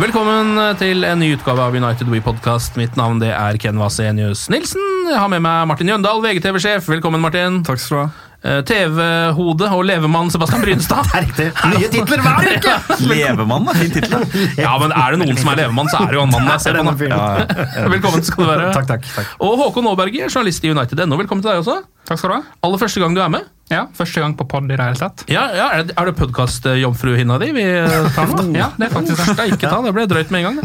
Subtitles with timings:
[0.00, 2.78] Velkommen til en ny utgave av United We Podcast.
[2.80, 4.80] Mitt navn det er Ken Vasenius Nilsen.
[5.10, 6.88] Jeg har med meg Martin Jøndal, VGTV-sjef.
[6.94, 7.60] Velkommen, Martin.
[7.66, 8.28] Takk skal du ha.
[8.42, 11.06] Eh, TV-hode og levemann Sebastian Brynstad.
[11.26, 11.50] Riktig.
[11.76, 12.74] Nye titler hver uke!
[13.06, 14.24] Levemann er fin tittel.
[14.58, 16.64] Ja, men Er det noen som er levemann, så er det jo han mannen jeg
[16.64, 16.88] ser på.
[16.88, 17.22] nå.
[17.94, 18.72] Velkommen skal du være.
[18.74, 19.06] Takk, takk.
[19.20, 19.36] takk.
[19.44, 21.20] Og Håkon Aaberge, journalist i United.no.
[21.20, 21.82] Velkommen til deg også.
[22.08, 22.44] Takk skal du ha.
[22.66, 23.46] Aller første gang du er med.
[23.72, 25.24] Ja, Første gang på pod i det hele tatt.
[25.32, 28.44] Ja, ja Er det, er det podkast-jomfruhinna di vi eh, tar nå?
[28.58, 29.28] Ja, det er faktisk det.
[29.32, 30.60] Skal ikke ta, det ble drøyt med en gang.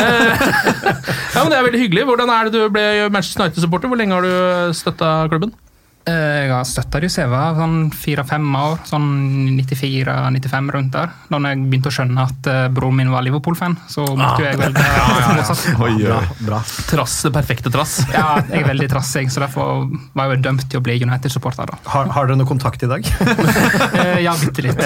[0.00, 0.46] Eh,
[1.36, 2.06] ja, men det er veldig hyggelig.
[2.08, 3.92] Hvordan er det du ble Manchester United-supporter?
[3.92, 5.52] Hvor lenge har du støtta klubben?
[6.06, 9.06] Eh, Jeg har støtta Juseva sånn fire-fem år, sånn
[9.58, 11.08] 94-95 rundt der.
[11.32, 14.60] Da jeg begynte å skjønne at eh, broren min var Liverpool-fan, så måtte jo jeg
[14.60, 14.84] velge
[15.40, 15.64] motsatt.
[15.82, 16.60] Oi, bra, bra.
[16.92, 17.96] Trass, det perfekte trass.
[18.14, 21.72] Ja, jeg er veldig trassig, så derfor var jeg jo dømt til å bli United-supporter.
[21.74, 21.80] da.
[21.90, 23.02] Har, har dere noe kontakt i dag?
[23.96, 24.78] Eh, Ja, bitte litt.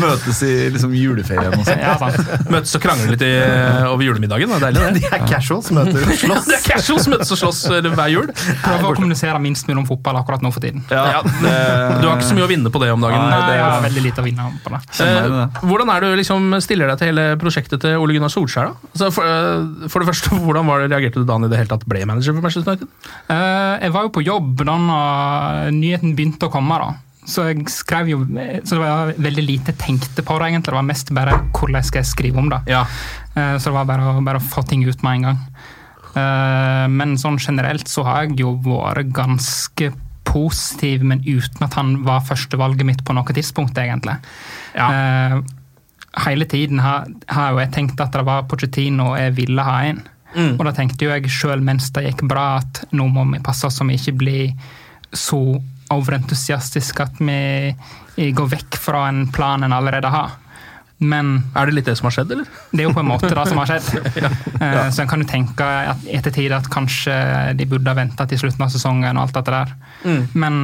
[0.00, 1.80] Møtes i liksom, juleferien og sånn?
[1.80, 2.46] Ja, sant.
[2.50, 3.30] Møtes og krangler litt i,
[3.88, 4.50] over julemiddagen.
[4.52, 5.02] Det er deilig, det.
[5.06, 6.48] De er casuals, møter og slåss.
[6.50, 8.30] Det er casuals møtes og slåss hver jul.
[8.64, 10.82] Prøver å kommunisere minst mulig om fotball akkurat nå for tiden.
[10.90, 11.22] Ja,
[12.02, 13.16] Du har ikke så mye å vinne på det om dagen.
[13.22, 14.82] Nei, Det- jeg har veldig lite å vinne på det.
[15.06, 18.74] Eh, hvordan er det du liksom stiller deg til hele prosjektet til Ole Gunnar Solskjær?
[18.74, 18.90] da?
[18.92, 21.62] Altså, for, eh, for det første, Hvordan var det reagerte du da han i det
[21.62, 22.88] hele tatt ble manager for Manchester United?
[23.30, 24.76] Eh, jeg var jo på jobb da
[25.70, 26.76] nyheten begynte å komme.
[26.82, 26.92] da.
[27.26, 28.18] Så jeg skrev jo,
[28.62, 30.46] så det var veldig lite tenkte på det.
[30.52, 30.70] egentlig.
[30.70, 32.60] Det var mest bare hvordan skal jeg skrive om det.
[32.70, 32.84] Ja.
[33.34, 35.38] Eh, Så det var bare, bare å få ting ut med en gang.
[36.14, 39.92] Eh, Men sånn generelt så har jeg jo vært ganske
[40.36, 44.20] positiv, men uten at han var førstevalget mitt på noe tidspunkt, egentlig.
[44.76, 45.40] Eh,
[46.16, 49.98] Hele tiden har, har jo jeg tenkt at det var Pochettino jeg ville ha inn.
[50.56, 53.68] Og da tenkte jo jeg sjøl mens det gikk bra, at nå må vi passe
[53.68, 54.54] oss så vi ikke blir
[55.16, 55.38] så
[55.92, 60.34] overentusiastiske at vi går vekk fra en plan en allerede har.
[60.98, 62.46] Men Er det litt det som har skjedd, eller?
[62.72, 63.88] det er jo på en måte det som har skjedd.
[64.62, 67.12] Eh, Så en kan jo tenke at ettertid at kanskje
[67.58, 69.74] de burde ha venta til slutten av sesongen og alt dette der.
[70.32, 70.56] Men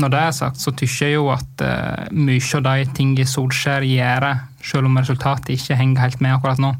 [0.00, 3.84] når det er sagt, så tykker jeg jo at uh, mye av de tingene Solskjær
[3.84, 4.26] gjør,
[4.64, 6.70] selv om resultatet ikke henger helt med akkurat nå,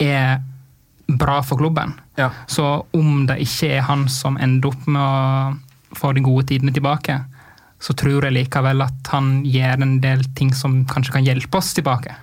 [0.00, 0.40] er
[1.12, 1.92] bra for klubben.
[2.16, 2.30] Ja.
[2.48, 6.72] Så om det ikke er han som ender opp med å få de gode tidene
[6.72, 7.18] tilbake,
[7.82, 11.72] så tror jeg likevel at han gjør en del ting som kanskje kan hjelpe oss
[11.74, 12.14] tilbake.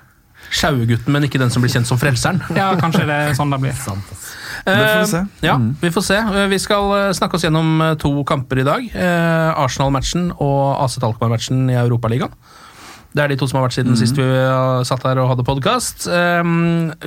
[0.50, 2.40] Sjauegutten, men ikke den som blir kjent som Frelseren.
[2.58, 3.76] Ja, kanskje det er sånn det blir.
[3.76, 5.22] Det får vi se.
[5.46, 6.18] Ja, vi får se.
[6.20, 8.88] Eh, Vi skal eh, snakke oss gjennom eh, to kamper i dag.
[9.60, 12.34] Arsenal-matchen og AC-talkman-matchen i Europaligaen.
[13.10, 14.26] Det er de to som har vært siden sist vi
[14.86, 16.04] satt her og hadde podkast.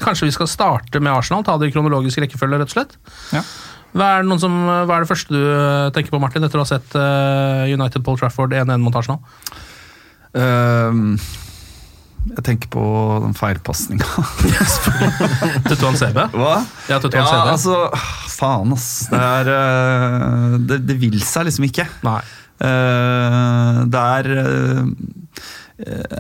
[0.03, 2.97] kanskje vi skal starte med Arsenal, ta det i kronologisk rekkefølge, rett og slett.
[3.31, 3.45] Ja.
[3.93, 4.55] Hva er, som,
[4.89, 8.05] hva er det første du eh, tenker på, Martin, etter å ha sett eh, United
[8.07, 9.21] Paul Trafford 1-1 mot Arsenal?
[10.33, 11.17] Ehm,
[12.33, 12.83] jeg tenker på
[13.25, 14.07] den feilpasninga.
[15.69, 16.25] Tutuan CB?
[16.39, 16.55] Hva?
[16.89, 17.51] Ja, Tutuan Ja, CB.
[17.53, 17.77] altså
[18.33, 18.87] Faen, ass.
[19.13, 21.89] Det er eh, Det, det vil seg liksom ikke.
[22.07, 22.21] Nei.
[22.63, 24.85] Uh, det er eh,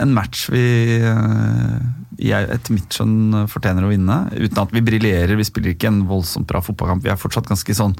[0.02, 0.62] en match vi
[0.98, 1.76] eh,
[2.22, 5.34] jeg etter mitt skjønn fortjener å vinne, uten at vi briljerer.
[5.38, 7.02] Vi spiller ikke en voldsomt bra fotballkamp.
[7.04, 7.96] Vi er fortsatt ganske sånn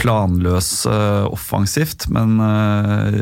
[0.00, 0.94] planløse
[1.30, 3.14] offensivt, men uh,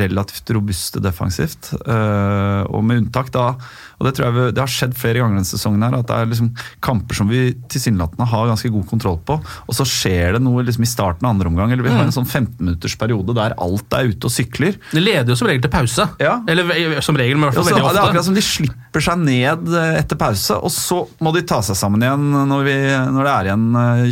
[0.00, 1.72] relativt robuste defensivt.
[1.86, 3.52] Uh, og med unntak da
[3.98, 6.14] og det tror jeg vi, det har skjedd flere ganger denne sesongen her, at det
[6.16, 6.50] er liksom
[6.84, 7.40] kamper som vi
[7.70, 11.34] tilsynelatende har ganske god kontroll på, og så skjer det noe liksom i starten av
[11.34, 14.78] andre omgang, eller vi har en sånn 15-minuttersperiode der alt er ute og sykler.
[14.92, 16.06] Det leder jo som regel til pause.
[16.22, 16.36] Ja.
[16.46, 17.96] Eller som regel, men i hvert fall veldig ofte.
[17.96, 21.58] det er akkurat som de slipper seg ned etter pause, og så må de ta
[21.66, 22.78] seg sammen igjen når, vi,
[23.16, 24.04] når det er igjen eh,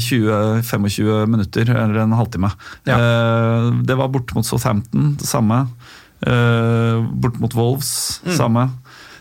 [0.67, 2.51] 20-25 minutter eller en halvtime.
[2.89, 2.97] Ja.
[2.99, 5.65] Uh, Det var borte mot Southampton, det samme.
[6.27, 8.37] Uh, Borte mot Wolves, Mm.
[8.37, 8.71] samme.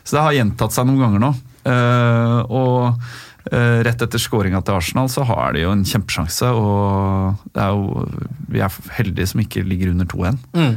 [0.05, 1.31] Så det har gjentatt seg noen ganger nå.
[1.65, 2.99] Uh, Og
[3.45, 8.07] rett etter skåringa til Arsenal så har de jo en kjempesjanse, og det er jo,
[8.49, 10.39] vi er heldige som ikke ligger under 2-1.
[10.57, 10.73] Mm.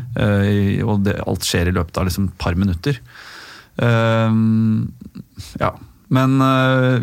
[0.84, 3.00] Og det, alt skjer i løpet av liksom et par minutter.
[5.60, 5.72] Ja.
[6.12, 6.36] Men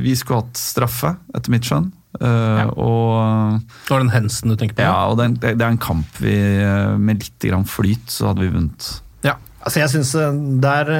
[0.01, 1.89] vi skulle hatt straffe, etter mitt skjønn.
[2.21, 4.85] Eh, Og Det var den Hensen du tenker på?
[4.85, 8.05] ja, og det er, en- det er en kamp vi eh, med litt grann flyt,
[8.07, 9.01] så hadde vi vunnet.
[9.25, 9.35] Ja.
[9.65, 10.91] Altså jeg synes eh, der,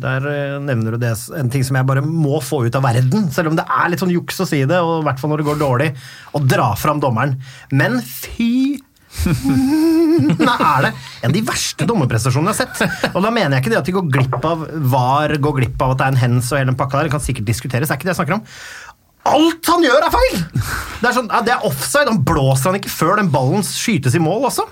[0.00, 0.28] der
[0.64, 3.56] nevner du det, en ting som jeg bare må få ut av verden, selv om
[3.60, 5.60] det er litt sånn juks å si det, og i hvert fall når det går
[5.60, 5.90] dårlig,
[6.34, 7.36] å dra fram dommeren.
[7.70, 8.80] Men fy
[9.14, 10.88] Nei, er det
[11.22, 13.04] en av de verste dommerprestasjonene jeg har sett.
[13.14, 15.94] Og da mener jeg ikke det at de går glipp av VAR, går glipp av
[15.94, 17.08] at det er en hens og hele den pakka der.
[17.08, 18.42] Det kan sikkert diskuteres, det er ikke det jeg snakker om.
[19.24, 20.40] Alt han gjør, er feil!
[21.00, 22.08] Det er, sånn, det er offside.
[22.10, 24.66] Han blåser han ikke før den ballen skytes i mål også.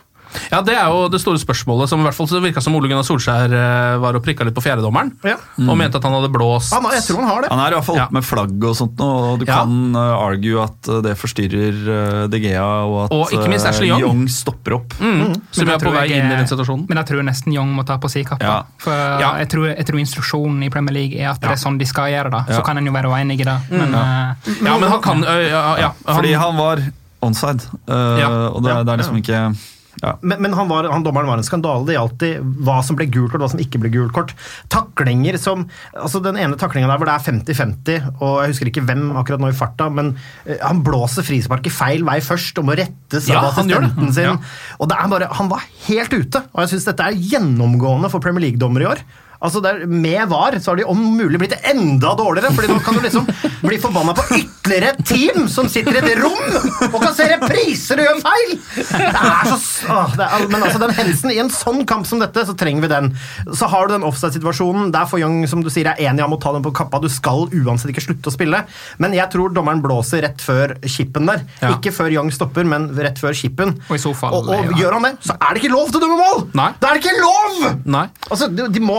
[0.50, 1.88] Ja, Det er jo det store spørsmålet.
[1.88, 4.54] som i hvert fall så virka som Ole Gunnar Solskjær eh, var og prikka litt
[4.54, 5.12] på fjerdedommeren.
[5.24, 5.36] Ja.
[5.68, 6.72] Og mente at han hadde blåst.
[6.72, 7.50] Han, jeg tror han har det.
[7.50, 8.04] Han er i hvert fall Ja.
[8.06, 9.58] oppe med flagg og sånt og du Ja.
[9.62, 13.88] kan eh, argue at eh, det forstyrrer De Gea, og at Og ikke minst Ashley
[13.88, 14.26] Young.
[14.28, 14.94] stopper opp.
[15.00, 15.40] Mm.
[15.50, 16.86] Som er på vei jeg- inn i den situasjonen.
[16.88, 18.44] Men jeg tror nesten Young må ta på si kappa.
[18.44, 18.62] Ja.
[18.78, 19.36] For Ja.
[19.38, 22.10] jeg, tror, jeg tror instruksjonen i Premier League er at det er sånn de skal
[22.10, 22.42] gjøre det.
[22.54, 22.62] Så Ja.
[22.62, 23.58] kan en jo være uenig i det.
[23.70, 26.78] Men uh, Ja, men han kan ja, han, Fordi han var
[27.22, 28.28] onside, uh, Ja.
[28.50, 29.56] og det, er- det er liksom ikke
[30.02, 30.16] ja.
[30.20, 31.86] Men, men han, var, han dommeren var en skandale.
[31.86, 32.24] Det gjaldt
[32.66, 34.34] hva som ble gult kort, hva som ikke ble gult kort.
[34.72, 38.84] Taklinger som altså Den ene taklinga der hvor det er 50-50, og jeg husker ikke
[38.88, 42.76] hvem akkurat nå i farta, men eh, han blåser frisparket feil vei først og må
[42.78, 44.32] rettes av ja, assistenten sin.
[44.32, 44.36] Ja.
[44.82, 48.24] Og det er bare, Han var helt ute, og jeg syns dette er gjennomgående for
[48.24, 49.06] Premier League-dommere i år.
[49.42, 52.78] Altså det er, Med VAR så har de om mulig blitt enda dårligere, fordi nå
[52.84, 53.26] kan du liksom
[53.62, 58.00] bli forbanna på ytterligere et team som sitter i et rom og kan se repriser
[58.02, 58.54] og gjør feil!
[58.92, 59.58] Det er så
[59.92, 62.84] åh, det er, Men altså, den hendelsen i en sånn kamp som dette, så trenger
[62.84, 63.10] vi den.
[63.56, 64.90] Så har du den offside-situasjonen.
[64.94, 67.00] Der får Young, som du sier, er enig om å ta den på kappa.
[67.02, 68.62] Du skal uansett ikke slutte å spille.
[69.02, 71.44] Men jeg tror dommeren blåser rett før chipen der.
[71.62, 71.74] Ja.
[71.76, 73.76] Ikke før Young stopper, men rett før chipen.
[73.88, 74.78] Og i så fall, og, og ja.
[74.82, 76.44] gjør han det, så er det ikke lov til å dømme mål!
[76.58, 76.70] Nei.
[76.82, 77.80] Da er det ikke lov!
[77.96, 78.06] Nei.
[78.28, 78.98] Altså, de, de må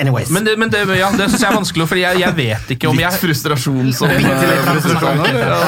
[0.00, 0.30] Anyways.
[0.30, 2.90] Men det, men det, ja, det syns jeg er vanskelig, for jeg, jeg vet ikke
[2.90, 4.26] om Litt jeg frustrasjon som litt
[4.66, 5.22] frustrasjon.
[5.42, 5.58] Ja.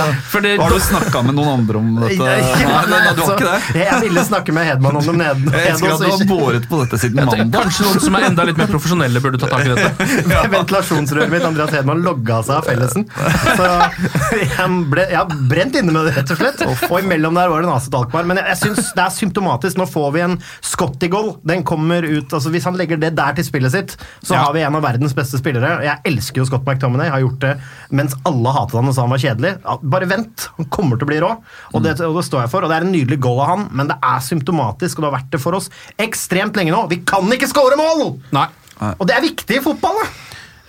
[0.63, 2.19] Har du snakka med noen andre om dette?
[2.21, 3.59] Nei, Nei, nei, nei, du har ikke det?
[3.59, 5.55] altså, Jeg ville snakke med Hedman om det nede.
[5.55, 7.53] Jeg elsker at du har båret på dette siden mandag.
[7.55, 10.09] kanskje noen som er enda litt mer profesjonelle, burde ta tak i dette.
[10.55, 13.07] Ventilasjonsrøret mitt, Andreas Hedman, logga seg av fellesen.
[13.59, 13.71] Så
[14.41, 16.63] jeg ble jeg har brent inne med det, rett og slett.
[16.91, 18.27] Og imellom der var det en Aset Alkmaar.
[18.29, 19.79] Men jeg, jeg syns det er symptomatisk.
[19.81, 21.35] Nå får vi en Scotty-goal.
[21.47, 24.43] Den kommer ut altså Hvis han legger det der til spillet sitt, så Ja.
[24.45, 25.83] har vi en av verdens beste spillere.
[25.85, 27.11] Jeg elsker jo Scott McTominay.
[27.11, 27.61] Har gjort det
[27.91, 29.53] mens alle hatet han og sa han var kjedelig.
[29.83, 31.31] Bare vent, han kommer til å bli rå.
[31.75, 32.63] Og det, og det står jeg for.
[32.65, 35.19] Og det er en nydelig goal av han, men det er symptomatisk, og det har
[35.21, 36.89] vært det for oss ekstremt lenge nå.
[36.89, 38.19] Vi kan ikke score mål!
[38.33, 38.47] Nei.
[38.99, 40.09] Og det er viktig i fotball, da!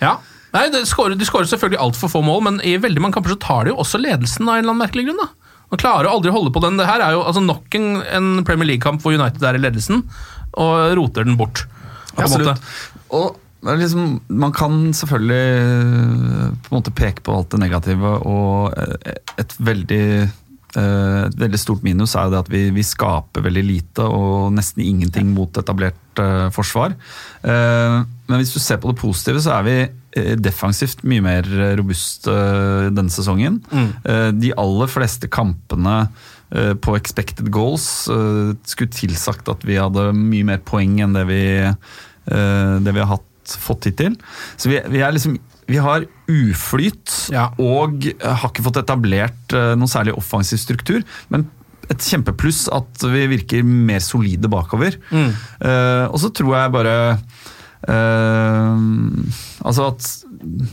[0.00, 0.14] Ja.
[0.54, 3.40] Nei, de skårer, De skårer selvfølgelig altfor få mål, men i veldig mange kamper så
[3.42, 5.18] tar de jo også ledelsen av en eller annen merkelig grunn.
[5.24, 5.28] da.
[5.72, 6.76] Man klarer aldri å holde på den.
[6.78, 10.04] Det her er jo altså nok en, en Premier League-kamp hvor United er i ledelsen,
[10.56, 11.64] og roter den bort.
[12.14, 12.54] på en måte.
[12.54, 12.95] Absolutt.
[13.14, 13.36] Og
[13.74, 19.14] liksom, man kan selvfølgelig eh, på en måte peke på alt det negative, og eh,
[19.40, 23.64] et veldig eh, et veldig stort minus er jo det at vi, vi skaper veldig
[23.64, 26.92] lite og nesten ingenting mot etablert uh, forsvar.
[27.40, 29.76] Uh, men hvis du ser på det positive, så er vi
[30.40, 33.58] defensivt mye mer robust uh, denne sesongen.
[33.72, 36.06] Eh, de aller fleste kampene
[36.46, 41.40] på expected goals skulle tilsagt at vi hadde mye mer poeng enn det vi,
[42.26, 44.16] det vi har hatt, fått hittil.
[44.58, 47.48] Så vi, vi er liksom vi har uflyt Ja.
[47.58, 51.02] og eh, har ikke fått etablert eh, noen særlig offensiv struktur.
[51.32, 51.48] Men
[51.90, 54.96] et kjempepluss at vi virker mer solide bakover.
[55.14, 56.94] Eh, og så tror jeg bare
[57.86, 58.78] uh,
[59.66, 60.08] Altså at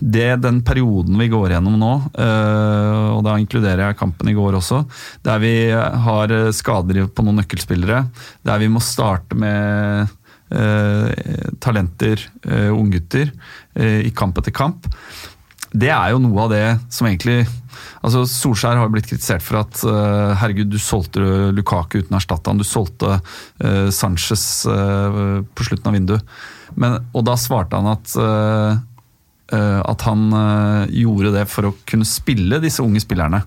[0.01, 4.57] det, den perioden vi går gjennom nå, uh, og da inkluderer jeg kampen i går
[4.59, 4.83] også,
[5.25, 8.03] der vi har eh, skader på noen nøkkelspillere,
[8.45, 10.11] der vi må starte med eh,
[11.63, 13.31] talenter, eh, unggutter,
[13.75, 14.87] eh, i kamp etter kamp.
[15.73, 17.47] det er jo noe av det som egentlig
[18.03, 21.23] Altså Solskjær har blitt kritisert for at uh, herregud, du solgte
[21.55, 22.59] Lukaku uten å erstatte han.
[22.59, 23.15] Du solgte
[23.95, 26.33] Sanchez på slutten av vinduet.
[26.75, 28.83] Men, og da svarte han at
[29.53, 30.21] at han
[30.93, 33.41] gjorde det for å kunne spille disse unge spillerne.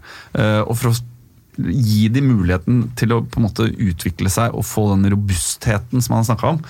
[0.64, 0.96] og for å
[1.56, 6.16] gi dem muligheten til å på en måte utvikle seg og få den robustheten som
[6.16, 6.60] han har snakka om.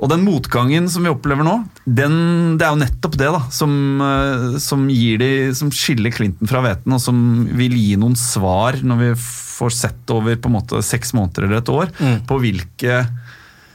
[0.00, 2.14] Og den motgangen som vi opplever nå, den,
[2.60, 3.74] det er jo nettopp det da, som,
[4.06, 7.20] eh, som, de, som skiller Clinton fra hveten, og som
[7.58, 11.60] vil gi noen svar når vi får sett over på en måte seks måneder eller
[11.60, 12.16] et år, mm.
[12.30, 13.02] på hvilke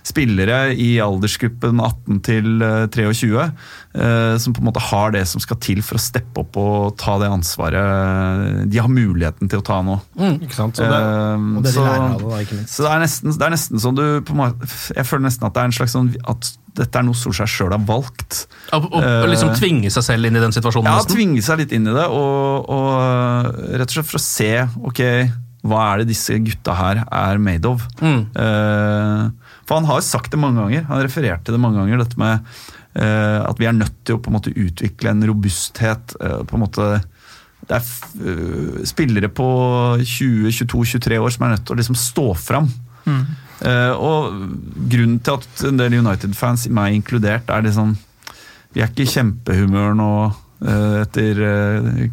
[0.06, 2.50] spillere i aldersgruppen 18 til
[2.94, 3.54] 23 eh,
[3.98, 6.98] eh, som på en måte har det som skal til for å steppe opp og
[7.02, 9.98] ta det ansvaret de har muligheten til å ta nå.
[10.20, 10.78] Mm, ikke sant?
[10.78, 12.76] Så det, eh, og det så, lærer av det, ikke minst.
[12.76, 15.48] Så det er nesten, det er nesten sånn du på en måte, Jeg føler nesten
[15.50, 18.44] at det er en slags sånn at dette er noe Solskjær sjøl har valgt.
[18.76, 20.92] Og, og, og, liksom tvinge seg selv inn i den situasjonen?
[20.92, 21.16] Ja, nesten.
[21.16, 22.06] tvinge seg litt inn i det.
[22.12, 24.52] Og, og, rett og slett for å se
[24.92, 25.02] ok,
[25.66, 27.88] hva er det disse gutta her er made of.
[28.04, 28.28] Mm.
[28.36, 32.20] Uh, for han har jo sagt det mange ganger, han refererte det mange ganger, dette
[32.22, 32.46] med
[33.02, 36.16] uh, at vi er nødt til å på en måte utvikle en robusthet.
[36.22, 36.90] Uh, på en måte
[37.66, 37.88] det er
[38.22, 39.48] uh, spillere på
[40.04, 42.70] 20-22-23 år som er nødt til å liksom stå fram.
[43.06, 43.26] Mm.
[44.02, 44.32] og
[44.90, 47.92] grunnen til at en del United-fans, meg inkludert, er liksom
[48.74, 50.08] Vi er ikke i kjempehumør nå
[51.04, 51.38] etter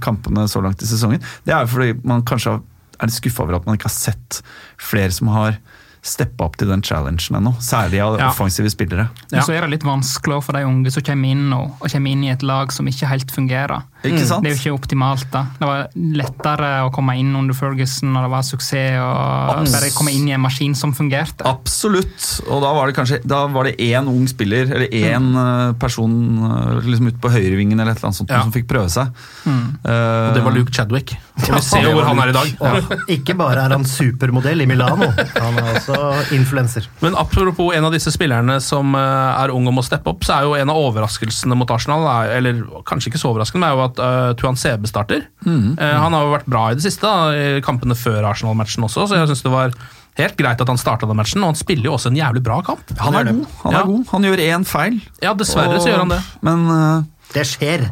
[0.04, 1.24] kampene så langt i sesongen.
[1.48, 4.42] Det er jo fordi man kanskje er litt skuffa over at man ikke har sett
[4.76, 5.56] flere som har
[6.02, 7.52] steppa opp til den challengen ennå.
[7.62, 8.28] Særlig av ja.
[8.32, 9.06] offensive spillere.
[9.30, 9.44] Ja.
[9.46, 12.24] Så er det litt vanskelig for de unge som kommer inn, og, og kommer inn
[12.26, 13.86] i et lag som ikke helt fungerer.
[14.02, 14.42] Ikke sant?
[14.42, 15.28] Det er jo ikke optimalt.
[15.30, 15.44] da.
[15.60, 19.92] Det var lettere å komme inn under Ferguson når det var suksess, og Abs bare
[19.94, 21.46] komme inn i en maskin som fungerte.
[21.46, 22.18] Absolutt.
[22.48, 25.78] Og da var det kanskje da var det én ung spiller, eller én mm.
[25.82, 26.12] Person
[26.48, 28.42] eh, liksom ute på høyrevingen eller et eller annet sånt, ja.
[28.42, 29.12] som fikk prøve seg.
[29.46, 29.62] Mm.
[29.86, 31.14] Uh, og det var Luke Chadwick.
[31.42, 32.52] Og vi ser jo hvor han er i dag.
[32.58, 35.91] Og, Ikke bare er han supermodell i Milano, han er også
[36.34, 36.88] influenser.
[37.02, 40.46] Men apropos en av disse spillerne som er ung og må steppe opp, så er
[40.46, 42.06] jo en av overraskelsene mot Arsenal,
[42.36, 45.26] eller kanskje ikke så overraskende, men er jo at uh, Tuan Sebe starter.
[45.46, 45.74] Mm.
[45.78, 49.08] Uh, han har jo vært bra i det siste, da, i kampene før Arsenal-matchen også,
[49.08, 49.76] så jeg syns det var
[50.20, 51.42] helt greit at han starta den matchen.
[51.42, 52.92] Og han spiller jo også en jævlig bra kamp.
[53.00, 53.58] Han er, god.
[53.64, 54.04] Han, er god.
[54.12, 55.00] han gjør én feil.
[55.24, 56.22] Ja, dessverre og, så gjør han det.
[56.44, 57.88] Men uh, Det skjer.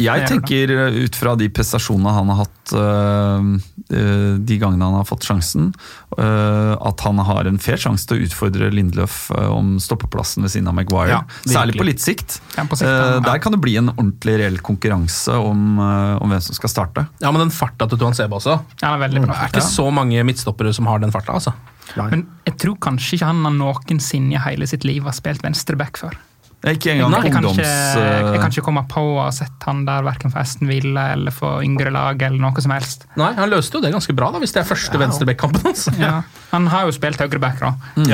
[0.00, 2.72] Jeg tenker ut fra de prestasjonene han har hatt
[3.92, 5.72] de gangene han har fått sjansen,
[6.16, 10.76] at han har en fair sjanse til å utfordre Lindløf om stoppeplassen ved siden av
[10.78, 11.18] Maguire.
[11.18, 12.38] Ja, Særlig på litt sikt.
[12.56, 13.18] Ja, på sikt ja.
[13.26, 17.06] Der kan det bli en ordentlig reell konkurranse om, om, hvem som skal starte.
[17.20, 18.56] Ja, men den farta til Tuan Seba også.
[18.80, 19.36] Ja, er veldig bra.
[19.36, 21.36] Det er ikke så mange midtstoppere som har den farta.
[21.36, 21.52] altså.
[21.98, 26.00] Men jeg tror kanskje ikke han har noensinne i hele sitt liv har spilt venstreback
[26.00, 26.16] før.
[26.62, 27.56] Ikke engang jeg, ungdoms...
[27.58, 30.70] kan ikke, jeg kan ikke komme på å ha sett han der verken for Aston
[30.70, 32.22] Villa eller for yngre lag.
[32.22, 33.08] eller noe som helst.
[33.18, 35.02] Nei, Han løste jo det ganske bra, da, hvis det er første ja.
[35.02, 35.88] venstreback-kampen hans.
[35.98, 36.20] Ja.
[36.52, 38.10] Han har jo spilt høyreback, da, mm.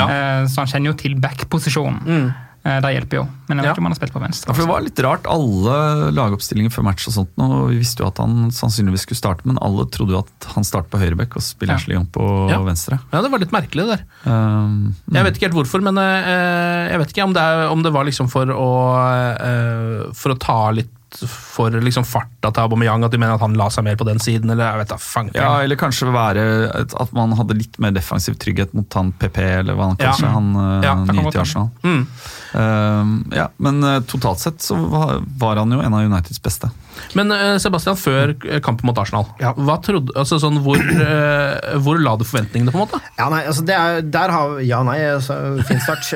[0.49, 2.01] så han kjenner jo til back-posisjonen.
[2.07, 2.29] Mm.
[2.69, 4.51] Eh, det hjelper jo, men jeg vet ikke om han har spilt på venstre.
[4.51, 5.29] Ja, for Det var litt rart.
[5.31, 9.47] Alle lagoppstillinger før match og sånt, og vi visste jo at han sannsynligvis skulle starte,
[9.49, 12.03] men alle trodde jo at han startet på høyrebekk og spiller ja.
[12.13, 12.61] på ja.
[12.67, 13.01] venstre.
[13.15, 14.05] Ja, det var litt merkelig, det der.
[14.29, 17.87] Um, jeg vet ikke helt hvorfor, men uh, jeg vet ikke om det, er, om
[17.87, 18.71] det var liksom for å,
[19.39, 20.93] uh, for å ta litt
[21.29, 24.21] for liksom farta til Aubameyang, at de mener at han la seg mer på den
[24.23, 24.51] siden?
[24.53, 26.45] Eller jeg vet da, fang, Ja, eller kanskje være
[26.85, 30.35] at man hadde litt mer defensiv trygghet mot han PP, eller hva han kaller seg,
[30.35, 31.71] han ja, nye til Arsenal.
[31.83, 32.05] Mm.
[32.49, 36.71] Uh, ja, men uh, totalt sett så var, var, han jo en av Uniteds beste.
[37.19, 38.33] Men uh, Sebastian, før
[38.65, 39.53] kampen mot Arsenal, ja.
[39.57, 40.81] hva trodde, altså sånn, hvor,
[41.85, 43.03] hvor la du forventningene, på en måte?
[43.21, 45.39] Ja, nei, altså det er, der har Ja, nei, altså,
[45.69, 46.13] fin start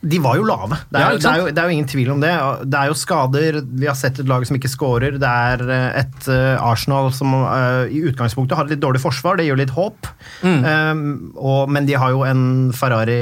[0.00, 0.78] de var jo lave.
[0.88, 2.30] Det er, ja, det, er jo, det er, jo, ingen tvil om det.
[2.72, 5.18] Det er jo skader, vi har sett et lag som ikke scorer.
[5.20, 9.36] Det er eh, et uh, Arsenal som uh, i utgangspunktet har et litt dårlig forsvar,
[9.36, 10.08] det gir litt håp.
[10.40, 10.64] Mm.
[10.64, 11.02] Um,
[11.36, 12.42] og, men de har jo en
[12.76, 13.20] Ferrari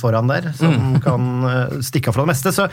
[0.00, 1.00] foran der som mm.
[1.06, 2.52] kan uh, stikke av fra det meste.
[2.52, 2.68] Så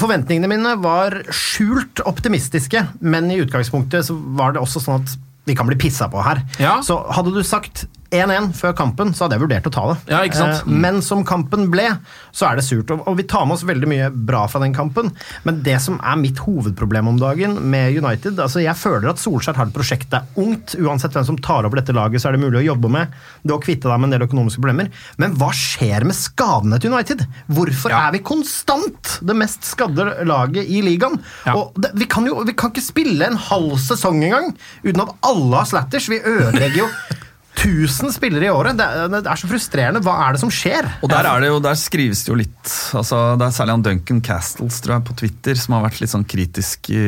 [0.00, 5.16] forventningene mine var skjult optimistiske, men i utgangspunktet så var det også sånn at
[5.48, 6.44] vi kan bli pissa på her.
[6.60, 6.76] Ja.
[6.84, 9.96] Så hadde du sagt 1-1 før kampen, så hadde jeg vurdert å ta det.
[10.10, 10.64] Ja, ikke sant?
[10.66, 10.78] Mm.
[10.82, 11.86] Men som kampen ble,
[12.34, 12.90] så er det surt.
[12.90, 15.12] Og vi tar med oss veldig mye bra fra den kampen,
[15.46, 19.58] men det som er mitt hovedproblem om dagen med United altså Jeg føler at Solskjær
[19.58, 20.74] har et prosjekt det er ungt.
[20.80, 23.14] Uansett hvem som tar over dette laget, så er det mulig å jobbe med.
[23.46, 24.90] Det å kvitte deg med en del økonomiske problemer.
[25.22, 27.24] Men hva skjer med skadene til United?
[27.50, 28.02] Hvorfor ja.
[28.08, 31.20] er vi konstant det mest skadde laget i ligaen?
[31.46, 31.56] Ja.
[31.56, 35.16] Og det, vi, kan jo vi kan ikke spille en halv sesong engang uten at
[35.30, 36.10] alle har slatters.
[36.10, 36.90] Vi ødelegger jo
[37.58, 38.78] 1000 spillere i året!
[38.78, 40.02] Det er, det er så frustrerende.
[40.04, 40.86] Hva er det som skjer?
[41.02, 43.84] Og der, er det jo, der skrives det jo litt altså, Det er særlig han
[43.84, 47.02] Duncan Castles tror jeg, på Twitter som har vært litt sånn kritisk i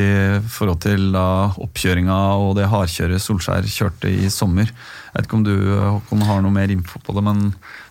[0.52, 1.26] forhold til da,
[1.62, 4.68] oppkjøringa og det hardkjøret Solskjær kjørte i sommer.
[4.68, 7.46] Jeg vet ikke om du Håkon, har noe mer info på det, men,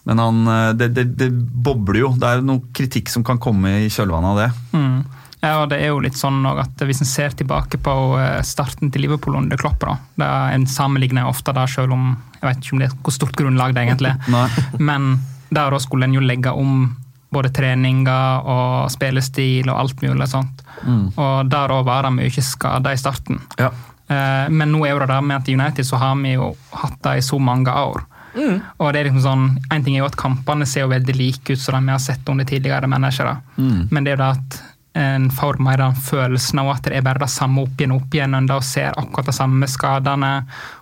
[0.09, 0.43] men han,
[0.77, 2.13] det, det, det bobler jo.
[2.19, 4.51] Det er noe kritikk som kan komme i kjølvannet av det.
[4.77, 5.01] Mm.
[5.41, 8.91] Ja, og det er jo litt sånn at Hvis en ser tilbake på eh, starten
[8.93, 12.61] til Liverpool under Klopp, da, det er en sammenligner ofte da, selv om jeg vet
[12.61, 14.13] ikke om det er hvor stort grunnlag det er egentlig,
[14.89, 15.15] men
[15.51, 16.91] der skulle en jo legge om
[17.31, 20.63] både treninger og spillestil og alt mulig sånt.
[20.83, 21.11] Mm.
[21.15, 23.39] Og der òg var det mye skader i starten.
[23.59, 23.69] Ja.
[24.11, 26.97] Eh, men nå er det der med at i United så har vi jo hatt
[27.05, 28.03] det i så mange år.
[28.35, 28.59] Mm.
[28.79, 31.51] Og det er liksom sånn, En ting er jo at kampene ser jo veldig like
[31.51, 33.89] ut som de vi har sett under tidligere managere, mm.
[33.91, 34.59] men det er jo det at
[34.93, 38.03] en får mer den følelsen av at det er bare det samme opp igjen og
[38.03, 40.31] opp igjen, og ser akkurat det samme skadene.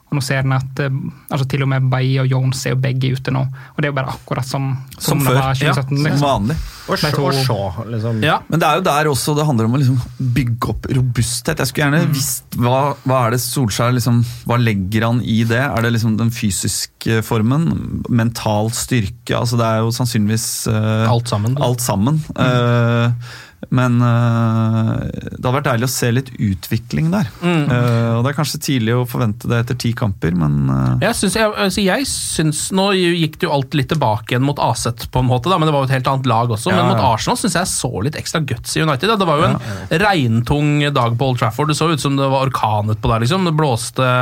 [0.10, 0.96] Og nå ser en at eh,
[1.30, 3.44] altså Til og med Baye og Jones er jo begge ute nå.
[3.46, 5.60] Og det er jo bare akkurat som, som, som det var 2017.
[5.62, 6.16] Ja, liksom.
[6.18, 6.56] Som vanlig.
[6.90, 8.24] Og så, liksom.
[8.26, 8.40] ja.
[8.48, 10.00] Men det er jo der også det handler om å liksom
[10.34, 11.62] bygge opp robusthet.
[11.62, 12.16] Jeg skulle gjerne mm.
[12.16, 15.62] visst hva, hva, er det Solskjær liksom, Hva legger han i det?
[15.62, 17.70] Er det liksom den fysiske formen?
[18.10, 19.38] Mental styrke?
[19.38, 21.60] altså Det er jo sannsynligvis uh, alt sammen.
[21.62, 22.18] Alt sammen.
[22.34, 22.42] Mm.
[22.42, 23.38] Uh,
[23.68, 27.28] men uh, det hadde vært deilig å se litt utvikling der.
[27.44, 27.66] Mm.
[27.68, 31.04] Uh, og Det er kanskje tidlig å forvente det etter ti kamper, men uh...
[31.04, 35.10] jeg, synes, jeg, altså syns Nå gikk det jo alt litt tilbake igjen mot Aset,
[35.12, 36.72] på en måte, da, men det var jo et helt annet lag også.
[36.72, 39.12] Ja, men mot Arsenal syns jeg så litt ekstra guts i United.
[39.12, 39.18] Da.
[39.20, 40.00] Det var jo en ja.
[40.08, 41.74] regntung dag på Old Trafford.
[41.74, 43.26] Det så ut som det var orkan utpå der.
[43.26, 43.46] liksom.
[43.50, 44.14] Det blåste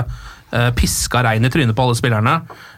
[0.80, 2.38] piska regn i trynet på alle spillerne.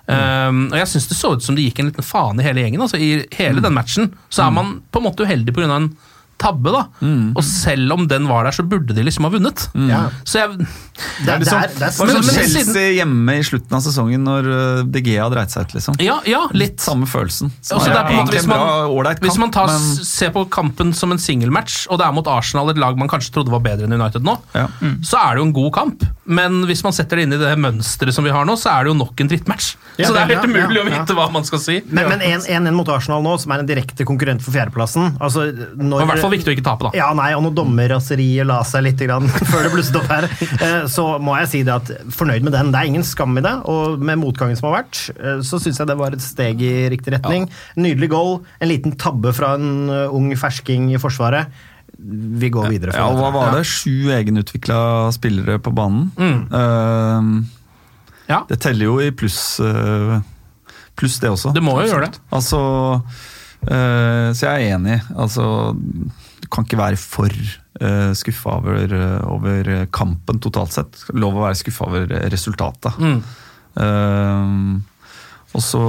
[0.10, 0.48] Mm.
[0.50, 2.64] Um, og jeg syns det så ut som det gikk en liten faen i hele
[2.64, 2.82] gjengen.
[2.82, 3.66] altså I hele mm.
[3.68, 5.70] den matchen så er man på en måte uheldig pga.
[5.76, 5.92] en
[6.40, 6.86] tabbe, da.
[7.04, 7.34] Mm.
[7.38, 9.66] Og selv om den var der, så burde de liksom ha vunnet.
[9.74, 9.90] Mm.
[9.92, 10.02] Ja.
[10.24, 14.26] Så jeg Det er liksom, det er, det er, Chelsea hjemme i slutten av sesongen
[14.28, 16.00] når uh, De Gea dreit seg ut, liksom.
[16.04, 16.76] Ja, ja, litt.
[16.76, 17.54] litt samme følelsen.
[17.64, 20.08] Også er, er måte, hvis man, bra, kamp, hvis man tar, men...
[20.08, 23.36] ser på kampen som en singelmatch, og det er mot Arsenal, et lag man kanskje
[23.36, 24.68] trodde var bedre enn United nå, ja.
[24.82, 25.00] mm.
[25.08, 26.08] så er det jo en god kamp.
[26.30, 28.86] Men hvis man setter det inn i det mønsteret som vi har nå, så er
[28.86, 29.72] det jo nok en drittmatch.
[29.98, 31.80] så det er helt umulig å vite hva man skal si.
[31.90, 36.38] Men 1-1 mot Arsenal nå, som er en direkte konkurrent for fjerdeplassen altså, når, fall
[36.38, 36.92] viktig å ikke tape, da.
[36.98, 40.84] Ja, nei, og når dommerraseriet la seg litt grann, før det blusset opp her, eh,
[40.92, 42.72] så må jeg si det at fornøyd med den.
[42.74, 45.82] Det er ingen skam i det, og med motgangen som har vært, eh, så syns
[45.82, 47.50] jeg det var et steg i riktig retning.
[47.50, 47.84] Ja.
[47.88, 51.52] Nydelig goal, en liten tabbe fra en eh, ung fersking i Forsvaret.
[52.40, 52.96] Vi går videre.
[52.96, 53.66] ja, Hva var det?
[53.68, 56.08] Sju egenutvikla spillere på banen.
[56.16, 56.40] Mm.
[56.48, 57.44] Uh,
[58.30, 58.44] ja.
[58.48, 60.20] Det teller jo i pluss, uh,
[61.00, 61.52] pluss det også.
[61.56, 62.22] Det må jo gjøre det.
[62.36, 62.62] Altså,
[63.68, 65.00] uh, så jeg er enig.
[65.18, 65.50] Altså
[66.50, 71.02] kan ikke være for uh, skuffa over, uh, over, kampen totalt sett.
[71.14, 73.00] Lov å være skuffa over resultatet.
[73.00, 73.20] Mm.
[73.80, 74.80] Uh,
[75.56, 75.84] og så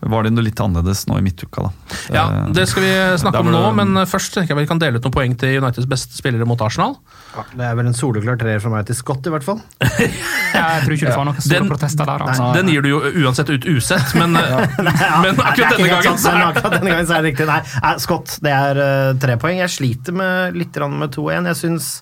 [0.00, 1.96] var det noe litt annerledes nå i midtuka, da.
[2.14, 5.04] Ja, Det skal vi snakke om nå, men først tenker jeg vi kan dele ut
[5.04, 6.96] noen poeng til Uniteds beste spillere mot Arsenal.
[7.34, 9.60] Ja, det er vel en soleklar treer fra meg til Scott, i hvert fall.
[9.84, 12.24] jeg tror ikke du får noen store den, protester der.
[12.26, 12.48] Altså.
[12.56, 14.32] Den gir du jo uansett ut usett, men,
[15.24, 17.50] men akkurat denne gangen så er akkurat denne gangen så er det riktig.
[17.50, 17.60] Nei,
[18.00, 19.60] Scott, det er uh, tre poeng.
[19.60, 21.52] Jeg sliter med, litt med 2-1.
[21.52, 21.92] Jeg syns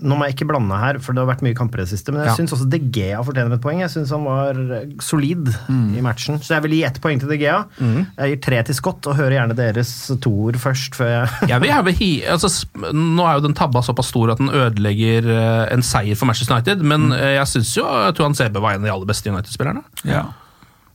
[0.00, 2.14] nå må jeg ikke blande her, for det har vært mye kamper i det siste,
[2.14, 2.36] men jeg ja.
[2.38, 3.82] syns også De Gea fortjener et poeng.
[3.82, 4.58] Jeg syns han var
[5.04, 5.98] solid mm.
[5.98, 6.40] i matchen.
[6.44, 7.60] Så jeg vil gi ett poeng til De Gea.
[7.78, 8.00] Mm.
[8.06, 9.92] Jeg gir tre til Scott, og hører gjerne deres
[10.24, 10.98] toer først.
[10.98, 12.50] Før jeg jeg vil, jeg vil hi, altså,
[12.94, 16.56] nå er jo den tabba såpass stor at den ødelegger uh, en seier for Manchester
[16.58, 17.16] United, men mm.
[17.16, 17.86] uh, jeg syns jo
[18.18, 19.84] Tuan Sebe var en av de aller beste United-spillerne.
[20.08, 20.28] Ja.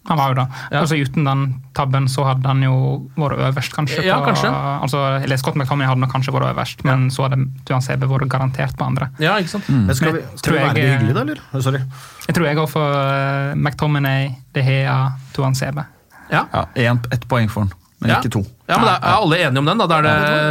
[0.09, 0.45] Han var jo det.
[0.71, 0.79] Ja.
[0.81, 1.43] Altså Uten den
[1.77, 2.73] tabben så hadde han jo
[3.15, 4.01] vært øverst, kanskje.
[4.01, 4.49] På, ja, kanskje.
[4.51, 8.27] Altså, eller Scott McTominay hadde nok kanskje vært øverst, men så hadde Tuan CB vært
[8.31, 9.07] garantert på andre.
[9.23, 9.69] Ja, ikke sant?
[9.71, 9.87] Mm.
[9.95, 11.63] Skal vi, skal vi være jeg, hyggelig, da, eller?
[11.63, 11.83] Sorry.
[12.27, 14.97] Jeg tror jeg går for uh, McTominay, De Hea,
[15.37, 15.85] Tuan CB.
[16.33, 16.43] Ja.
[16.75, 18.43] ja Ett poeng for han, men ikke to.
[18.65, 19.81] Ja, men da er alle enige om den.
[19.81, 20.05] da, Da er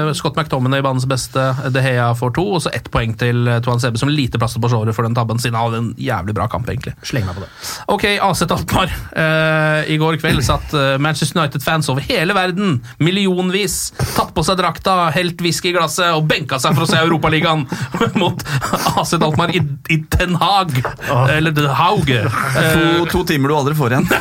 [0.07, 3.61] det Scott McTominay banens beste, De Hea får to, og så ett poeng til eh,
[3.64, 6.35] Tuan Sebe, som lite plaster på såret for den tabben, siden han hadde en jævlig
[6.37, 6.92] bra kamp, egentlig.
[7.09, 7.48] Sleng meg på det.
[7.94, 8.92] Ok, AC Alkmaar.
[9.16, 13.79] Uh, I går kveld satt uh, Manchester United-fans over hele verden, millionvis,
[14.12, 17.64] tatt på seg drakta, helt whisky i glasset og benka seg for å se Europaligaen
[18.22, 18.44] mot
[18.92, 20.77] AC Alkmaar i, i Den Haag.
[21.09, 21.25] Oh.
[21.33, 22.27] Eller Den Hauge.
[22.29, 24.11] Uh, to, to, timer du aldri får igjen.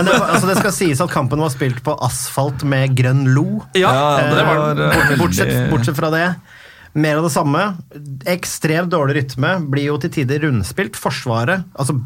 [0.00, 3.62] Det, altså, det skal sies at kampen var spilt på asfalt med grønn lo.
[3.78, 3.92] Ja,
[4.30, 6.24] det var, eh, bortsett, bortsett, fra det.
[6.92, 7.66] Mer av det samme.
[8.26, 9.58] Ekstremt dårlig rytme.
[9.70, 10.98] Blir jo til tider rundspilt.
[10.98, 12.00] Forsvaret, altså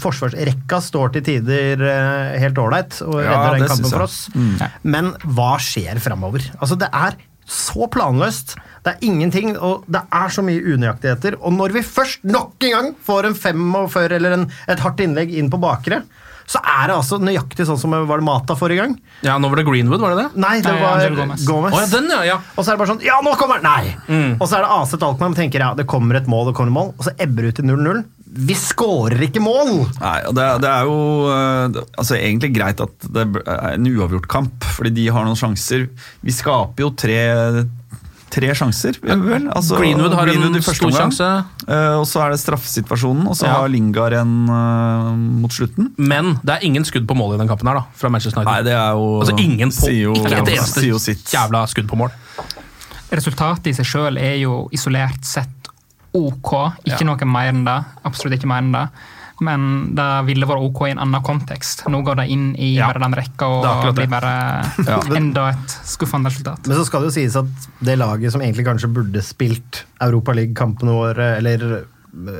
[0.00, 4.18] Forsvarsrekka står til tider uh, helt ålreit og redder ja, den kampen for oss.
[4.32, 4.54] Mm.
[4.94, 6.46] Men hva skjer framover?
[6.56, 8.56] Altså, det er så planløst.
[8.84, 11.36] Det er ingenting, og det er så mye unøyaktigheter.
[11.44, 15.36] Og når vi først nok en gang får en 45 eller en, et hardt innlegg
[15.36, 16.00] inn på bakre,
[16.46, 18.96] så er det altså nøyaktig sånn som var det Mata forrige gang.
[19.24, 20.40] Ja, Nå var det Greenwood, var det det?
[20.44, 21.44] Nei, det Nei, var Angel Gomez.
[21.48, 21.72] Gomez.
[21.76, 22.36] Å, ja, den, ja, ja.
[22.54, 23.70] Og så er det bare sånn Ja, nå kommer den!
[23.70, 23.94] Nei!
[24.08, 24.34] Mm.
[24.38, 26.76] Og så er det AC Alkmaar tenker ja, det kommer et mål, det kommer et
[26.76, 28.02] mål, og så ebber det ut til 0-0.
[28.44, 29.72] Vi skårer ikke mål!
[30.00, 30.96] Nei, og det, det er jo
[31.30, 35.38] eh, det- altså, egentlig greit at det er en uavgjort kamp, fordi de har noen
[35.38, 35.86] sjanser.
[36.26, 37.18] Vi skaper jo tre,
[38.30, 39.48] tre sjanser, vel?
[39.52, 41.28] Altså, Greenwood har en stor sjanse.
[41.68, 43.52] Uh, og så er det straffesituasjonen, og så Ja.
[43.60, 45.92] har Lingard en uh, mot slutten.
[45.98, 48.52] Men det er ingen skudd på mål i den kampen her, da, fra Manchester United.
[48.52, 51.24] Nei, det er jo altså ingen på, jo, Ikke et eneste jo sitt.
[51.32, 52.10] jævla skudd på mål.
[53.14, 55.68] Resultatet i seg sjøl er jo isolert sett
[56.14, 56.52] ok.
[56.86, 57.06] Ikke Ja.
[57.06, 57.78] noe mer enn det.
[58.04, 58.88] Absolutt ikke mer enn det.
[59.40, 61.82] Men det ville vært ok i en annen kontekst.
[61.90, 62.86] Nå går de inn i Ja.
[62.92, 64.34] bare den rekka og blir bare
[64.86, 65.00] Ja.
[65.18, 66.66] enda et skuffende resultat.
[66.68, 67.46] Men så skal det jo sies at
[67.84, 71.84] det laget som egentlig kanskje burde spilt Europaliga-kampene våre, eller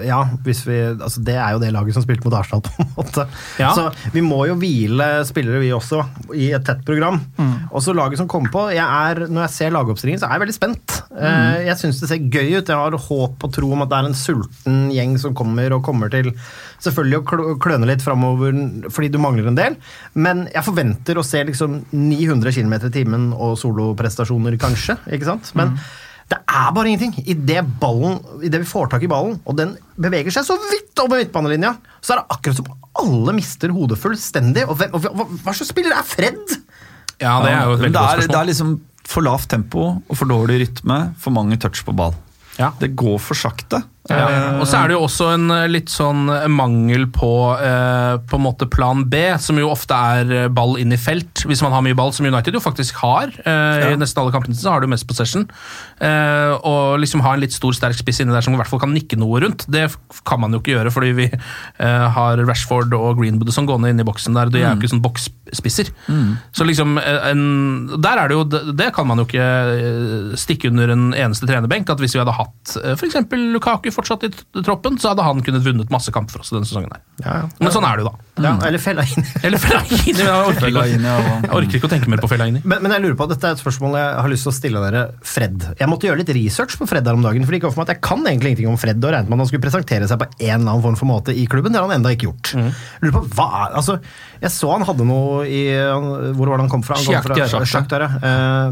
[0.06, 2.90] ja, hvis vi, altså det er jo det laget som spilte mot Arsenal, på en
[2.96, 3.24] måte.
[3.60, 3.72] Ja.
[3.76, 6.02] Så vi må jo hvile spillere, vi også,
[6.36, 7.18] i et tett program.
[7.38, 7.54] Mm.
[7.70, 10.44] Og så laget som kommer på jeg er, Når jeg ser lagoppstillingen, så er jeg
[10.44, 10.96] veldig spent.
[11.14, 11.64] Mm.
[11.68, 12.70] Jeg syns det ser gøy ut.
[12.70, 15.84] Jeg har håp og tro om at det er en sulten gjeng som kommer, og
[15.86, 16.30] kommer til
[16.84, 18.56] selvfølgelig å kløne litt framover
[18.92, 19.78] fordi du mangler en del.
[20.14, 24.98] Men jeg forventer å se liksom 900 km i timen og soloprestasjoner, kanskje.
[25.10, 25.52] ikke sant?
[25.58, 25.76] Men
[26.32, 27.26] det er bare ingenting.
[27.28, 27.66] Idet
[28.42, 31.74] i det vi får tak i ballen, og den beveger seg så vidt over midtbanelinja,
[32.00, 32.70] så er det akkurat som
[33.04, 34.64] alle mister hodet fullstendig.
[34.68, 36.56] Og, hvem, og hva, hva slags spiller er Fred?
[37.20, 39.88] Ja, det er jo et veldig det godt er, det er liksom for lavt tempo
[40.00, 42.16] og for dårlig rytme, for mange touch på ball.
[42.56, 42.72] Ja.
[42.80, 43.82] Det går for sakte.
[44.10, 44.58] Ja.
[44.60, 48.44] Og så er det jo også en eh, litt sånn mangel på eh, på en
[48.44, 51.44] måte plan B, som jo ofte er eh, ball inn i felt.
[51.48, 53.32] Hvis man har mye ball, som United jo faktisk har.
[53.48, 55.46] Eh, I nesten alle kampene så har du mest possession.
[56.04, 58.82] Eh, og liksom ha en litt stor, sterk spiss inni der som i hvert fall
[58.82, 59.64] kan nikke noe rundt.
[59.72, 59.86] Det
[60.28, 64.04] kan man jo ikke gjøre, fordi vi eh, har Rashford og Greenwood som gående inn
[64.04, 64.52] i boksen der.
[64.52, 65.94] De er jo ikke sånn boksspisser.
[66.52, 67.44] Så liksom eh, en,
[68.04, 71.48] Der er det jo Det det kan man jo ikke eh, stikke under en eneste
[71.48, 71.88] trenerbenk.
[71.88, 73.00] At hvis vi hadde hatt f.eks.
[73.00, 74.30] for eksempel Lukaku fortsatt i
[74.64, 76.92] troppen, så hadde han kunnet vunnet masse kamp for oss i denne sesongen.
[76.92, 77.48] her.
[77.60, 78.24] Men sånn er det jo, da.
[78.44, 79.24] Ja, eller Fellaini.
[79.46, 80.14] Eller Fellaini.
[80.24, 81.14] Jeg orker, ikke, ja.
[81.44, 82.62] jeg orker ikke å tenke mer på Fellaini.
[82.64, 84.82] Men, men jeg lurer på, dette er et spørsmål jeg har lyst til å stille
[84.82, 85.66] dere Fred.
[85.78, 87.82] Jeg måtte gjøre litt research på Fred her om dagen, for det gikk opp for
[87.82, 90.08] meg at jeg kan egentlig ingenting om Fred, og regnet med at han skulle presentere
[90.10, 91.74] seg på en eller annen form for måte i klubben.
[91.74, 92.54] Det har han enda ikke gjort.
[93.04, 93.98] Lurer på, hva altså,
[94.42, 96.98] Jeg så han hadde noe i Hvor var det han kom fra?
[96.98, 97.64] Han kom fra.
[97.68, 98.70] Shakhtar, ja.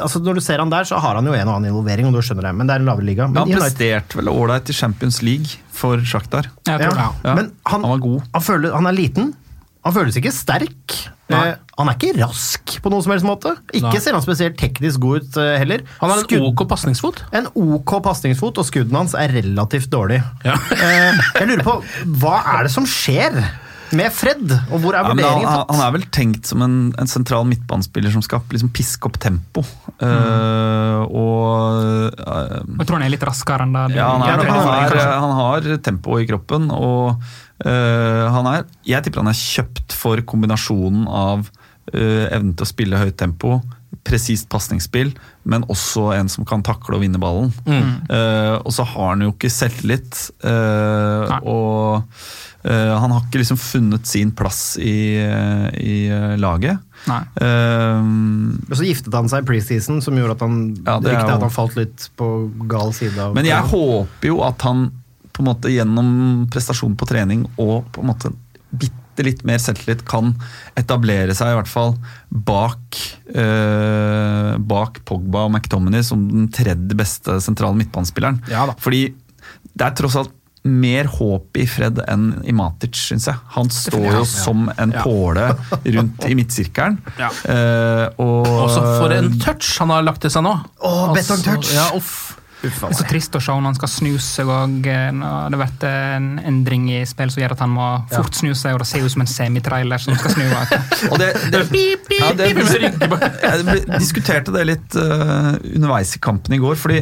[0.00, 2.12] Altså, når du ser han der, så har han jo en og annen involvering, og
[2.12, 3.26] du skjønner det, men det er en lavere liga.
[3.30, 6.50] Men Han presterte vel ålreit i Champions League for Shakhtar.
[6.68, 7.00] Jeg tror det.
[7.06, 7.12] ja.
[7.24, 7.34] Ja.
[7.38, 8.26] Men han, Han var god.
[8.34, 9.30] Han, føler, han er liten.
[9.86, 10.96] Han føles ikke sterk.
[11.32, 11.38] Nei.
[11.54, 13.54] Eh, han er ikke rask på noen som helst måte.
[13.72, 14.00] Ikke Nei.
[14.04, 15.86] ser han spesielt teknisk god ut eh, heller.
[16.02, 17.22] Han har en Skudd- OK pasningsfot.
[17.32, 20.20] en ok pasningsfot, og skuddene hans er relativt dårlig.
[20.44, 20.58] Ja.
[20.76, 21.78] Eh, jeg lurer på,
[22.20, 23.40] hva er det som skjer
[23.96, 26.62] med Fred, og hvor er Ja, men han, vurderingen han han er vel tenkt som
[26.66, 29.64] en, en sentral midtbanespiller som skal liksom piske opp tempo.
[30.00, 33.86] Eh, og uh, Jeg tror han er litt raskere enn det.
[33.92, 37.18] du- Ja, han, er, han, er, han har tempo i kroppen, og
[37.66, 41.50] uh, han er Jeg tipper han er kjøpt for kombinasjonen av
[41.90, 43.56] evnen til å spille høyt tempo,
[44.06, 45.08] presist pasningsspill,
[45.42, 47.48] men også en som kan takle og vinne ballen.
[47.66, 52.04] Eh, og så har han jo ikke selvtillit, Uh, og
[52.68, 56.78] han har ikke liksom funnet sin plass i, eh, i eh, laget.
[57.08, 57.22] Nei.
[57.40, 61.22] Um, Og så giftet han seg i preseason, som gjorde at han Ja, det jo-
[61.24, 62.28] at han falt litt på
[62.68, 64.90] gal side av Men jeg håper jo at han
[65.32, 66.10] på en måte gjennom
[66.52, 68.32] prestasjon på trening og på en måte
[68.76, 70.34] bitte litt mer selvtillit kan
[70.76, 71.94] etablere seg i hvert fall
[72.30, 73.00] bak,
[73.32, 78.42] eh, bak Pogba og McTominay som den tredje beste sentrale midtbanespilleren.
[78.52, 78.66] Ja.
[78.76, 79.14] Fordi
[79.76, 83.40] det er tross alt mer håp i Fred enn i Matic, syns jeg.
[83.56, 85.46] Han står jo som en påle
[85.96, 86.98] rundt i midtsirkelen.
[87.20, 87.30] Ja.
[87.44, 90.52] Uh, og Også for en touch han har lagt til seg nå.
[90.84, 91.72] Åh, touch.
[91.72, 92.36] Ja, uff.
[92.60, 95.54] Det er så trist å se når han skal snu seg og eh, det har
[95.62, 98.88] vært en endring i spill som gjør at han må fort snu seg, og det
[98.90, 100.44] ser ut som en semitrailer som skal snu.
[101.10, 101.62] Og det, det,
[102.18, 106.76] ja, det, jeg diskuterte det litt uh, underveis i kampen i går.
[106.76, 107.00] fordi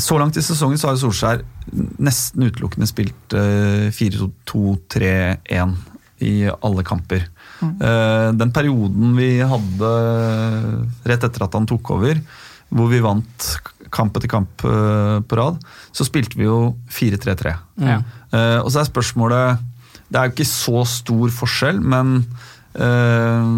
[0.00, 5.76] så langt i sesongen så har Solskjær nesten utelukkende spilt uh, 4-2-3-1
[6.22, 7.26] i alle kamper.
[7.62, 7.78] Mm.
[8.38, 9.90] den perioden vi hadde
[11.06, 12.18] rett etter at han tok over,
[12.74, 13.46] hvor vi vant
[13.92, 15.60] kamp etter kamp eh, på rad,
[15.92, 17.54] så spilte vi jo 4-3-3.
[17.82, 17.98] Ja.
[18.32, 19.68] Eh, og så er spørsmålet
[20.08, 22.22] Det er jo ikke så stor forskjell, men
[22.72, 23.48] Eh,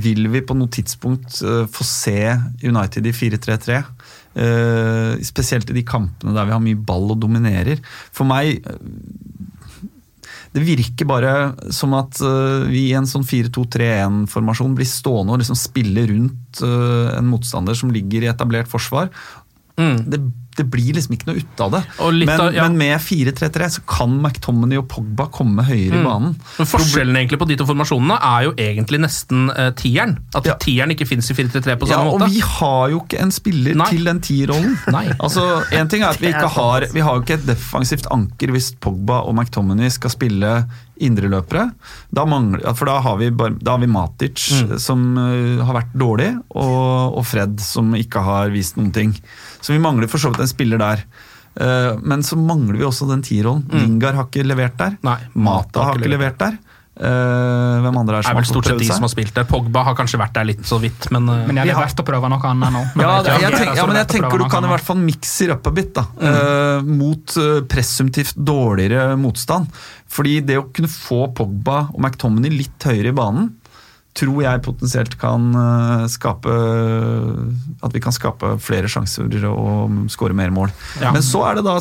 [0.00, 2.16] vil vi på noe tidspunkt eh, få se
[2.64, 3.82] United i 4-3-3?
[4.32, 7.82] Eh, spesielt i de kampene der vi har mye ball og dominerer.
[8.16, 8.78] For meg eh,
[10.52, 11.32] det virker bare
[11.72, 17.28] som at eh, vi i en sånn 4-2-3-1-formasjon blir stående og liksom spille rundt en
[17.30, 19.08] motstander som ligger i etablert forsvar.
[19.76, 20.18] Det,
[20.52, 21.78] det blir liksom ikke noe ut av det.
[22.12, 22.62] litt Men, av- ja.
[22.68, 26.04] men med 4-3-3 så kan McTominay og Pogba komme høyere i Mm.
[26.04, 26.34] banen.
[26.58, 30.18] Men Forskjellen egentlig på de to formasjonene er jo egentlig nesten uh, tieren.
[30.36, 32.20] At tieren ikke fins i 4-3-3 på Ja, måte.
[32.28, 34.76] og vi har jo ikke en spiller til den tierrollen.
[35.24, 38.52] Altså, en ting er at vi ikke har Vi har jo ikke et defensivt anker
[38.52, 40.66] hvis Pogba og McTominay skal spille
[41.02, 41.70] indreløpere.
[42.14, 44.78] Da mangler, for da har vi, da har vi Matic, Mm.
[44.78, 49.14] som uh, har vært dårlig, og, og Fred, som ikke har vist noen ting.
[49.62, 51.04] Så vi mangler for så vidt en spiller der.
[51.62, 53.64] Eh, men så mangler vi også den tierrollen.
[53.70, 53.80] Mm.
[53.86, 54.98] Lingard har ikke levert der.
[55.34, 56.60] Mata har ikke levert der.
[56.92, 58.96] Uh, hvem andre er som er har fått stort sett prøvd de seg?
[58.98, 59.46] som har spilt der.
[59.48, 62.02] Pogba har kanskje vært der litt så vidt, men uh, Men jeg vi har- verdt
[62.02, 62.82] å prøve noe annet nå.
[62.92, 65.46] Men Ja, jeg jeg tenk, ja, men jeg tenker du kan i hvert fall mikse
[65.46, 66.04] it up a bit, da.
[66.20, 69.72] eh, mot eh, presumptivt dårligere motstand.
[70.12, 73.48] Fordi det å kunne få Pogba og McTominay litt høyere i banen,
[74.18, 76.52] tror jeg potensielt kan eh, skape
[77.82, 80.72] At vi kan skape flere sjanser og skåre mer mål.
[81.00, 81.14] Ja.
[81.14, 81.78] Men så er det da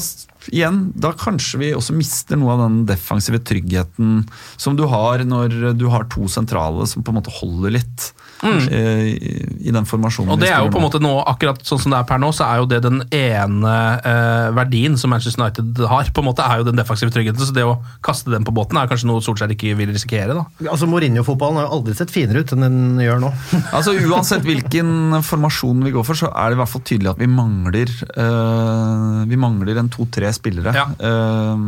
[0.50, 4.26] igjen Da kanskje vi også mister noe av den defensive tryggheten
[4.58, 8.12] som du har når du har to sentrale som på en måte holder litt.
[8.42, 8.58] Mm.
[8.74, 9.34] eh, I,
[9.70, 12.00] I den formasjonen Og det er jo på en måte nå, akkurat sånn som det
[12.00, 16.10] er per nå, så er jo det den ene eh, verdien som Manchester United har.
[16.16, 18.80] På en måte er jo den defensive tryggheten, så det å kaste den på båten
[18.82, 20.34] er kanskje noe Solskjær ikke vil risikere.
[20.34, 20.48] da.
[20.72, 23.32] Altså Mourinho-fotballen har jo aldri sett finere ut enn den gjør nå.
[23.78, 27.22] Altså Uansett hvilken formasjon vi går for, så er det i hvert fall tydelig at
[27.22, 30.74] vi mangler eh, Vi mangler en to-tre spillere.
[30.78, 31.62] Eh,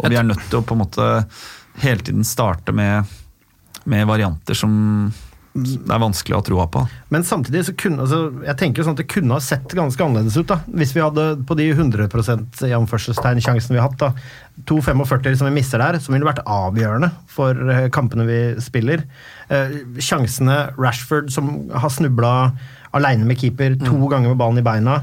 [0.00, 1.10] og vi er nødt til å på en måte
[1.82, 3.08] hele tiden starte med,
[3.90, 4.74] med varianter som
[5.54, 6.80] det er vanskelig å ha troa på.
[7.14, 10.02] Men samtidig så kunne altså, jeg tenker jo sånn at det kunne ha sett ganske
[10.02, 10.48] annerledes ut.
[10.50, 14.00] da, Hvis vi hadde på de 100% i anførselstegn sjansen vi har hatt.
[14.02, 14.10] da,
[14.66, 19.06] 2,45 som vi mister der, som ville vært avgjørende for eh, kampene vi spiller.
[19.50, 22.34] Eh, sjansene Rashford som har snubla
[22.94, 25.00] aleine med keeper to ganger med ballen i beina.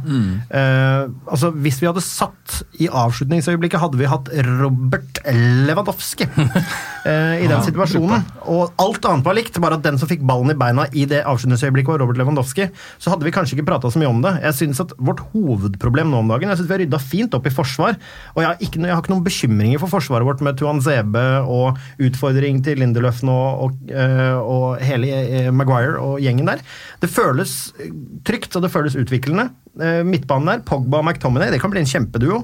[0.52, 6.28] Eh, altså Hvis vi hadde satt i avslutningsøyeblikket, hadde vi hatt Robert Lewandowski
[7.06, 8.26] i den Ja, situasjonen.
[8.52, 11.24] Og alt annet var likt, bare at den som fikk ballen i beina i det
[11.26, 12.68] avslutningsøyeblikket, var Robert Lewandowski.
[13.02, 14.36] Så hadde vi kanskje ikke prata så mye om det.
[14.44, 17.48] Jeg synes at Vårt hovedproblem nå om dagen Jeg synes vi har rydda fint opp
[17.50, 17.98] i forsvar.
[18.36, 21.24] Og jeg har, ikke, jeg har ikke noen bekymringer for forsvaret vårt med Tuan Zebe
[21.42, 26.62] og utfordring til Lindelöf nå og, eh, og hele eh, Maguire og gjengen der.
[27.02, 27.90] Det føles eh,
[28.28, 29.50] trygt og det føles utviklende.
[29.82, 32.44] Eh, Midtbanen der, Pogba og McTominay, det kan bli en kjempeduo.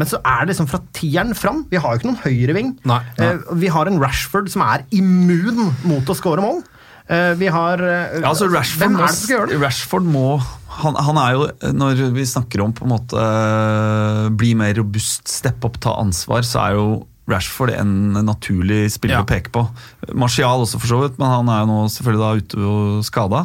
[0.00, 1.64] Men så er det liksom fra tieren fram.
[1.70, 2.70] Vi har jo ikke noen høyreving.
[3.18, 6.62] Eh, Vi har en Rashford som er immun mot å skåre mål.
[7.10, 9.60] Eh, Vi har eh, Ja, altså Rashford, Hvem er det som skal gjøre det?
[9.60, 10.26] Rashford må
[10.72, 13.24] han, han er jo, Når vi snakker om på en måte
[14.40, 16.86] bli mer robust, steppe opp, ta ansvar, så er jo
[17.30, 17.92] Rashford en
[18.26, 19.22] naturlig spiller Ja.
[19.22, 19.62] å peke på.
[20.18, 23.44] Martial også, for så vidt, men han er jo nå selvfølgelig da ute og skada.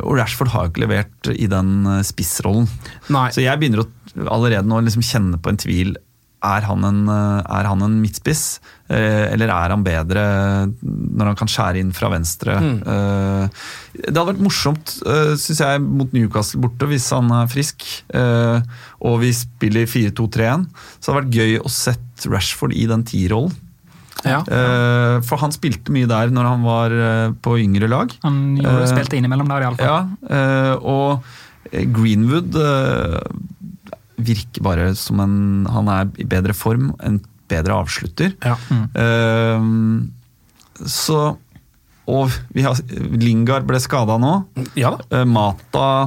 [0.00, 2.64] Og Rashford har jo ikke levert i den spissrollen.
[2.70, 3.34] spissrollen.
[3.36, 3.88] Så jeg begynner å,
[4.22, 5.96] allerede nå liksom kjenne på en tvil.
[6.44, 8.58] Er han en, eh, er han en midtspiss,
[8.92, 10.24] eh, eller er han bedre
[10.84, 12.58] når han kan skjære inn fra venstre?
[12.60, 12.74] Mm.
[12.84, 13.48] Eh,
[13.94, 14.92] Det hadde vært morsomt,
[15.40, 17.86] syns jeg, mot Newcastle borte, hvis han er frisk,
[19.00, 20.66] og vi spiller 4-2-3-1.
[21.00, 23.54] Så det hadde vært gøy å sett Rashford i den T-rollen.
[24.24, 24.42] Ja.
[25.22, 26.90] For han spilte mye der når han var
[27.40, 28.12] på yngre lag.
[28.24, 30.10] Han gjorde, spilte innimellom der, iallfall.
[30.28, 31.24] Ja, og
[31.72, 32.52] Greenwood
[34.16, 38.34] virker bare som en Han er i bedre form, en bedre avslutter.
[38.94, 41.36] Eh, så
[42.06, 42.76] Og vi har,
[43.16, 44.32] Lingard ble skada nå.
[45.10, 46.06] Eh, Mata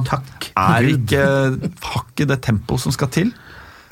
[0.54, 1.24] er ikke,
[1.82, 3.32] har ikke det tempoet som skal til.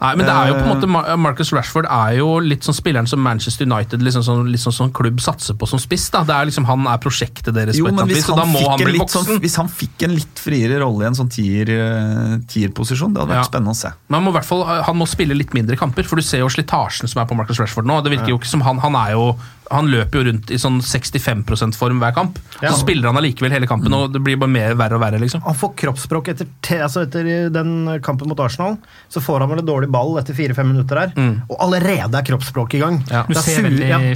[0.00, 2.76] Nei, men det er jo på en Eh, måte Marcus Rashford er jo litt sånn
[2.76, 6.10] spilleren som Manchester United liksom sånn, liksom sånn klubb satser på som spiss.
[6.12, 6.22] da.
[6.22, 7.76] Det er liksom Han er prosjektet deres.
[7.78, 11.14] Jo, men hvis han, han sånn, hvis han fikk en litt friere rolle i en
[11.16, 13.48] sånn tier-posisjon, tier det hadde vært Ja.
[13.48, 13.92] spennende å se.
[14.08, 17.08] Men han må, fall, han må spille litt mindre kamper, for du ser jo slitasjen
[17.08, 18.02] som er på Marcus Rashford nå.
[18.02, 19.36] Det virker jo ikke som Han han er jo
[19.70, 22.38] han løper jo rundt i sånn 65% form hver kamp.
[22.62, 22.70] Ja.
[22.72, 25.18] Så spiller han allikevel hele kampen, og det blir bare mer verre og verre.
[25.22, 25.42] liksom.
[25.46, 26.46] Han får kroppsspråk etter,
[26.84, 28.76] altså etter den kampen mot Arsenal.
[29.12, 31.14] Så får han vel en dårlig ball etter fire-fem minutter der.
[31.16, 31.42] Mm.
[31.50, 33.00] Og allerede er kroppsspråket i gang.
[33.06, 34.14] Du Det er ser veldig ja, ja.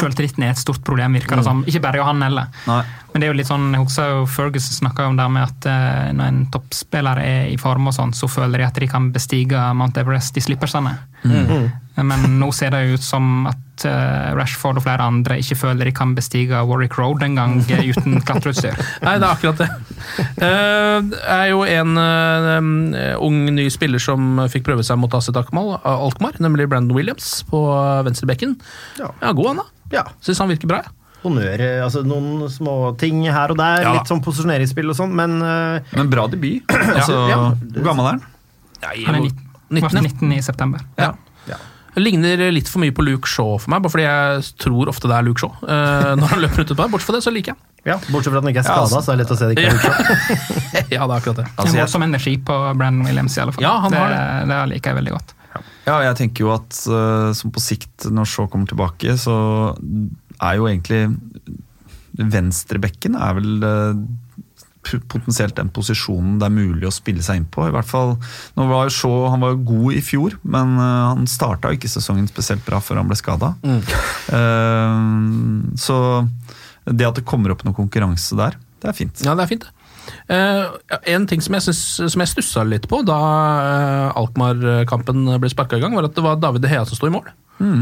[0.00, 1.50] Sjøltilliten er et stort problem, virker det Mm.
[1.50, 1.64] som.
[1.66, 2.46] Ikke bare han heller.
[2.66, 2.82] Nei.
[3.12, 5.66] Men det er jo litt sånn, jeg husker jo Ferguson snakka om det med at
[5.66, 9.10] uh, når en toppspiller er i form, og sånn, så føler de at de kan
[9.12, 10.98] bestige Mount Everest i slippersene.
[11.24, 11.70] Mm.
[12.04, 15.56] Men nå ser det jo ut som at at eh, Rashford og flere andre ikke
[15.60, 18.76] føler de kan bestige Warwick Road en gang eh, uten klatreutstyr.
[19.04, 19.68] Nei, det er akkurat det.
[20.40, 21.92] Eh, Det er jo en
[23.20, 27.60] ung ny spiller som fikk prøve seg mot Asset Alkmaar, nemlig Brandon Williams på
[28.06, 28.56] venstrebekken.
[29.00, 29.10] Ja.
[29.22, 29.66] Ja, god han da.
[29.92, 30.04] Ja.
[30.24, 30.82] Syns han virker bra.
[30.86, 30.94] Ja
[31.26, 33.92] Honnør, altså noen små ting her og der, Ja.
[33.96, 36.62] litt sånn posisjoneringsspill og sånn, men Men bra debut.
[36.96, 37.38] Altså, Ja.
[37.50, 38.20] Hvor gammel er han?
[39.08, 39.40] Han er 19,
[39.80, 40.84] 19, 19 i september.
[41.00, 41.14] Ja.
[41.96, 45.08] Det ligner litt for mye på Luke Shaw for meg, bare fordi jeg tror ofte
[45.08, 45.54] det er Luke Shaw.
[45.64, 46.90] Uh, når han løper rundt utpå der.
[46.92, 49.00] Bortsett fra det, så liker jeg ja, bortsett fra at han ikke er Ja, altså.
[49.06, 49.92] så er det lett å se det ikke er Luke
[50.96, 51.46] Ja, det er akkurat det.
[51.54, 53.64] Altså, jeg- Som energi på Brandon Williams, i alle fall.
[53.64, 55.32] Ja, han det, har det det liker jeg veldig godt.
[55.86, 59.36] Ja, jeg tenker jo at uh, som på sikt, når Shaw kommer tilbake, så
[60.42, 61.06] er jo egentlig
[62.16, 63.92] Venstrebekken er vel uh,
[65.10, 67.66] potensielt den posisjonen det er mulig å spille seg inn på.
[67.68, 68.16] I hvert fall,
[68.56, 71.90] nå var jo Shaw han var jo god i fjor, men uh, han starta ikke
[71.90, 73.54] sesongen spesielt bra før han ble skada.
[75.76, 75.96] så
[76.86, 79.24] det at det kommer opp noe konkurranse der, det er fint.
[79.26, 79.66] Ja, det er fint.
[80.30, 80.66] Eh,
[81.14, 85.78] en ting som jeg, synes, som jeg stussa litt på da uh, Alkmaar-kampen ble sparka
[85.78, 87.28] i gang, var at det var David De Hea som sto i mål.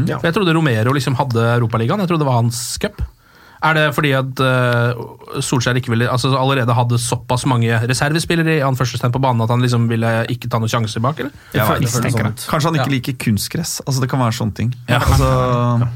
[0.07, 0.19] Ja.
[0.19, 1.99] For Jeg trodde Romero liksom hadde Europaligaen.
[2.03, 3.01] Jeg trodde det var hans cup.
[3.65, 8.63] Er det fordi at uh, Solskjær ikke ville, altså allerede hadde såpass mange reservespillere i
[8.67, 11.19] anførselstegn på banen at han liksom ville ikke ta noen sjanser bak?
[11.23, 11.33] eller?
[11.55, 12.39] Jeg vet, tenker sånn.
[12.51, 12.95] Kanskje han ikke Ja.
[12.99, 13.79] liker kunstgress.
[13.87, 14.73] Altså, det kan være sånne ting.
[14.91, 14.99] Ja.
[15.01, 15.89] Altså,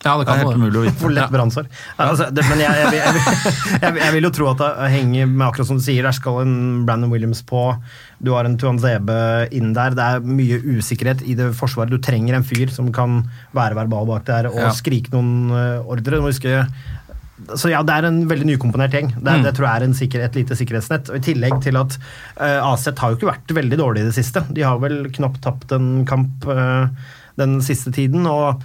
[0.00, 0.56] Ja, det det er kan helt det.
[0.56, 0.96] umulig å vite.
[1.02, 1.66] For lett brannsår.
[2.00, 5.44] Altså, det- men jeg, jeg, jeg, jeg, jeg vil jo tro at det henger med
[5.50, 7.66] akkurat som du sier, der skal en Brandon Williams på.
[8.24, 9.18] Du har en Tuan Zebe
[9.52, 9.90] inn der.
[9.92, 11.92] Det er mye usikkerhet i det forsvaret.
[11.92, 14.70] Du trenger en fyr som kan være verbal bak der og Ja.
[14.72, 16.16] skrike noen eh, ordre.
[16.16, 16.64] Du må huske
[17.58, 19.12] så ja, Det er en veldig nykomponert gjeng.
[19.16, 19.46] Det, mm.
[19.46, 21.12] det tror jeg er en sikker, et lite sikkerhetsnett.
[21.12, 21.96] Og I tillegg til at
[22.40, 24.44] uh, Aset har jo ikke vært veldig dårlig i det siste.
[24.50, 26.86] De har vel knapt tapt en kamp uh,
[27.40, 28.28] den siste tiden.
[28.30, 28.62] og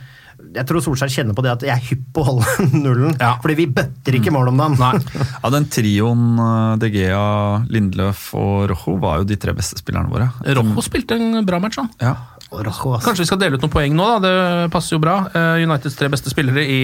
[0.55, 3.15] jeg tror Solskjær kjenner på det at jeg er hypp på å holde nullen.
[3.19, 3.35] Ja.
[3.43, 4.77] Fordi vi bøtter ikke mål om dagen.
[4.81, 5.23] Nei.
[5.45, 7.25] Ja, den trioen uh, De Gea,
[7.71, 10.29] Lindløf og Rojo var jo de tre beste spillerne våre.
[10.57, 11.91] Rojo spilte en bra match, han.
[12.01, 12.15] Ja.
[12.51, 13.09] Rojo, altså.
[13.09, 14.19] Kanskje vi skal dele ut noen poeng nå, da.
[14.23, 15.17] Det passer jo bra.
[15.33, 16.79] Eh, Uniteds tre beste spillere i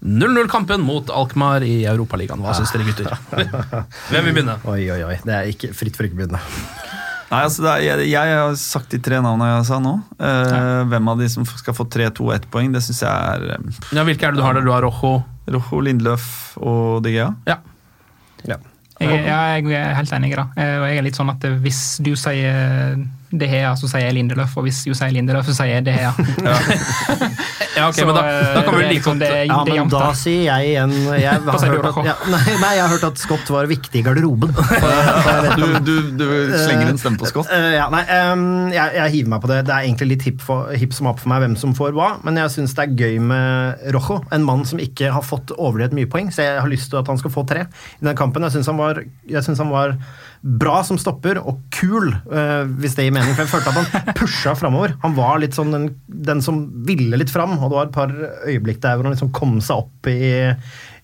[0.00, 2.40] 0-0-kampen mot Alkmaar i Europaligaen.
[2.40, 3.10] Hva syns dere, gutter?
[4.10, 4.54] Hvem vil begynne?
[4.64, 5.16] Oi, oi, oi.
[5.26, 6.40] Det er ikke fritt for ikke å begynne.
[7.30, 9.92] Nei, altså det er, jeg, jeg har sagt de tre navnene jeg sa nå.
[10.18, 13.12] Eh, Hvem av de som skal få tre, to og ett poeng, det syns jeg
[13.36, 14.64] er um, Ja, Hvilke er det du har der?
[14.66, 15.12] Du har Rojo.
[15.50, 16.26] Rojo, Lindløf
[16.58, 17.28] og De Ja.
[17.46, 17.58] Ja.
[19.00, 20.32] Jeg, jeg, jeg er helt enig.
[20.36, 20.48] da.
[20.60, 22.98] Eh, Og jeg er litt sånn at hvis du sier
[23.30, 25.94] De her, så sier jeg Lindeløf, og hvis du sier Lindeløf, så sier jeg det
[25.94, 26.12] her.
[27.70, 28.22] Ja, ok, Så, men da,
[28.56, 30.14] da kan vi like liksom, godt det Ja, det men jevnt, da da.
[30.18, 30.90] sier jeg igjen
[31.20, 34.02] jeg har, hørt at, ja, nei, nei, jeg har hørt at Scott var viktig i
[34.04, 34.50] garderoben.
[35.60, 36.24] Du, du, du
[36.64, 37.48] slenger en stemme på Scott.
[37.52, 38.42] Uh, ja, nei, um,
[38.74, 39.58] jeg, jeg hiver meg på det.
[39.68, 42.08] Det er egentlig litt hipp, for, hipp som opp for meg hvem som får hva,
[42.26, 44.18] men jeg syns det er gøy med Rojo.
[44.34, 47.10] En mann som ikke har fått overdrevet mye poeng, så jeg har lyst til at
[47.10, 48.44] han skal få tre i den kampen.
[48.48, 49.96] Jeg syns han, var- jeg synes han var
[50.40, 53.34] bra som stopper, og kul, eh, hvis det gir mening.
[53.36, 54.94] For jeg følte at han pusha framover.
[55.04, 58.14] Han var litt sånn den, den som ville litt fram, og det var et par
[58.48, 60.20] øyeblikk der hvor han liksom kom seg opp i,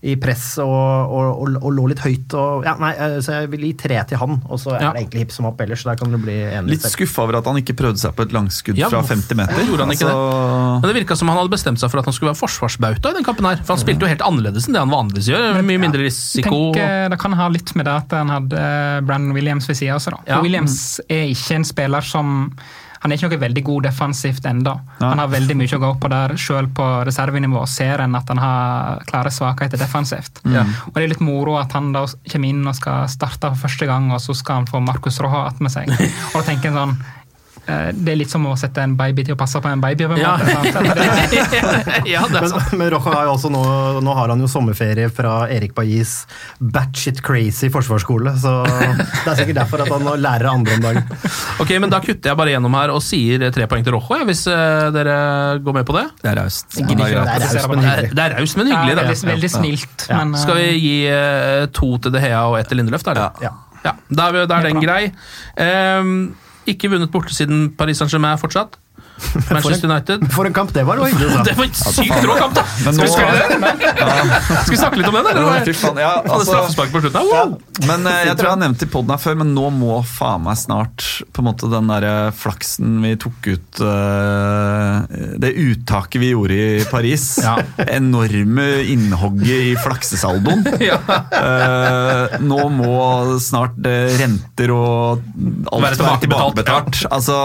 [0.07, 2.35] i press og, og, og, og lå litt høyt.
[2.39, 4.93] Og, ja, nei, eh, så jeg vil gi tre til han, og så er Ja.
[4.95, 5.83] det egentlig hipp som happ ellers.
[5.83, 6.77] så Der kan du bli enig.
[6.77, 9.65] Litt skuffa over at han ikke prøvde seg på et langskudd Ja, fra 50 meter.
[9.67, 12.15] gjorde han ikke Altså, Men Det virka som han hadde bestemt seg for at han
[12.15, 13.45] skulle være forsvarsbauta i den kampen.
[13.51, 15.61] her, For han spilte jo helt annerledes enn det han vanligvis gjør.
[15.67, 16.73] Mye mindre risiko.
[16.73, 19.95] Tenk, eh, det kan ha litt med det at han hadde Brandon Williams ved sida
[19.95, 20.13] av seg.
[20.15, 20.21] da.
[20.27, 20.37] Ja.
[20.37, 22.53] For Williams er ikke en spiller som
[23.07, 24.73] han er ikke noe veldig god defensivt ennå.
[24.99, 28.41] Han har veldig mye å gå på der, selv på reservenivå ser en at han
[28.43, 30.43] har klare svakheter defensivt.
[30.43, 33.87] Og Det er litt moro at han da kommer inn og skal starte for første
[33.87, 35.93] gang, og så skal han få Markus Roja attmed seg.
[36.33, 36.97] Og da tenker en sånn
[37.67, 40.07] Det er litt som å sette en baby til å passe på en baby.
[40.07, 40.37] på en Ja.
[40.39, 40.83] måte.
[42.15, 42.71] ja, det er sant.
[42.73, 43.63] Men, men Rojo har jo også nå,
[44.07, 46.13] nå har han jo sommerferie fra Erik Bajis
[46.61, 51.11] batshit crazy forsvarsskole, så det er sikkert derfor at han lærer andre om dagen.
[51.63, 54.45] Ok, men Da kutter jeg bare gjennom her og sier tre poeng til Rocha, hvis
[54.53, 55.19] eh, dere
[55.67, 56.07] går med på det.
[56.23, 56.79] det er raust.
[56.79, 58.09] Ja, det er raust, men hyggelig.
[58.09, 58.15] det.
[58.17, 58.95] Det er, det raust, men hyggelig.
[58.95, 59.07] Ja, da.
[59.11, 60.09] veldig, veldig snilt.
[60.15, 63.03] Men, eh, Skal vi gi eh, to til De Hea og ett til Lindeløf?
[63.07, 63.31] Da?
[63.43, 63.53] Ja.
[63.87, 65.03] Ja, da er, vi, da er den grei.
[65.63, 66.15] Ehm,
[66.67, 68.79] ikke vunnet borte siden Paris Saint-Germain fortsatt.
[69.51, 70.27] Manchester United.
[70.37, 71.45] For en kamp det var, det var.
[71.47, 72.65] Det var en sykt rå kamp, da!
[72.85, 73.13] Men Skal vi?
[74.47, 75.73] Skal vi snakke litt om den, eller?
[75.77, 77.55] Faen, ja, altså- straffespark på slutten Wow.
[77.57, 79.99] Ja, Men eh, jeg tror jeg har nevnt i poden her før, men nå må
[80.07, 86.21] faen meg snart på en måte den der flaksen vi tok ut eh, Det uttaket
[86.23, 87.27] vi gjorde i Paris.
[87.43, 87.57] Ja.
[87.87, 90.65] Enorme innhogget i flaksesaldoen.
[90.83, 90.99] Ja.
[91.41, 93.79] Eh, nå må snart
[94.21, 95.23] renter og
[95.73, 97.03] alt Være være betalt tilbakebetalt.
[97.13, 97.39] Altså,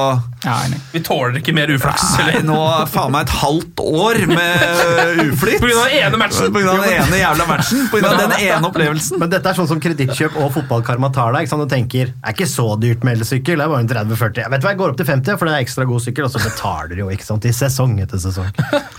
[0.46, 0.58] ja.
[0.92, 2.04] Vi tåler ikke mer uflaks?
[2.18, 2.46] Nei, Eller?
[2.48, 5.60] nå faen meg et halvt år med uflyt.
[5.62, 6.50] På grunn av den ene matchen.
[6.50, 7.84] På grunn av den ene jævla matchen.
[7.92, 9.22] På grunn av den ene opplevelsen.
[9.22, 11.50] Men dette er sånn som kredittkjøp og fotballkarma tar deg.
[11.52, 14.42] Du tenker det er ikke så dyrt med elsykkel, det er bare en 30-40.
[14.42, 16.34] Jeg vet hva, jeg går opp til 50 for det er ekstra god sykkel, og
[16.34, 18.50] så betaler du jo ikke sant, i sesong etter sesong.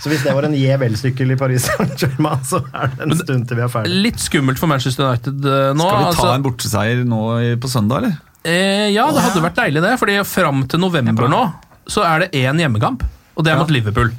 [0.03, 3.47] Så hvis det var en Jev elsykkel i Paris Saint-Germain, så er det en stund
[3.49, 4.03] til vi er ferdig.
[4.07, 5.87] Litt skummelt for Manchester United eh, nå.
[5.87, 6.29] Skal vi ta altså.
[6.33, 7.23] en borteseier nå
[7.63, 8.21] på søndag, eller?
[8.43, 11.43] Eh, ja, det hadde vært deilig det, fordi fram til november nå
[11.89, 13.03] så er det én hjemmekamp.
[13.33, 14.11] Og det er mot Liverpool.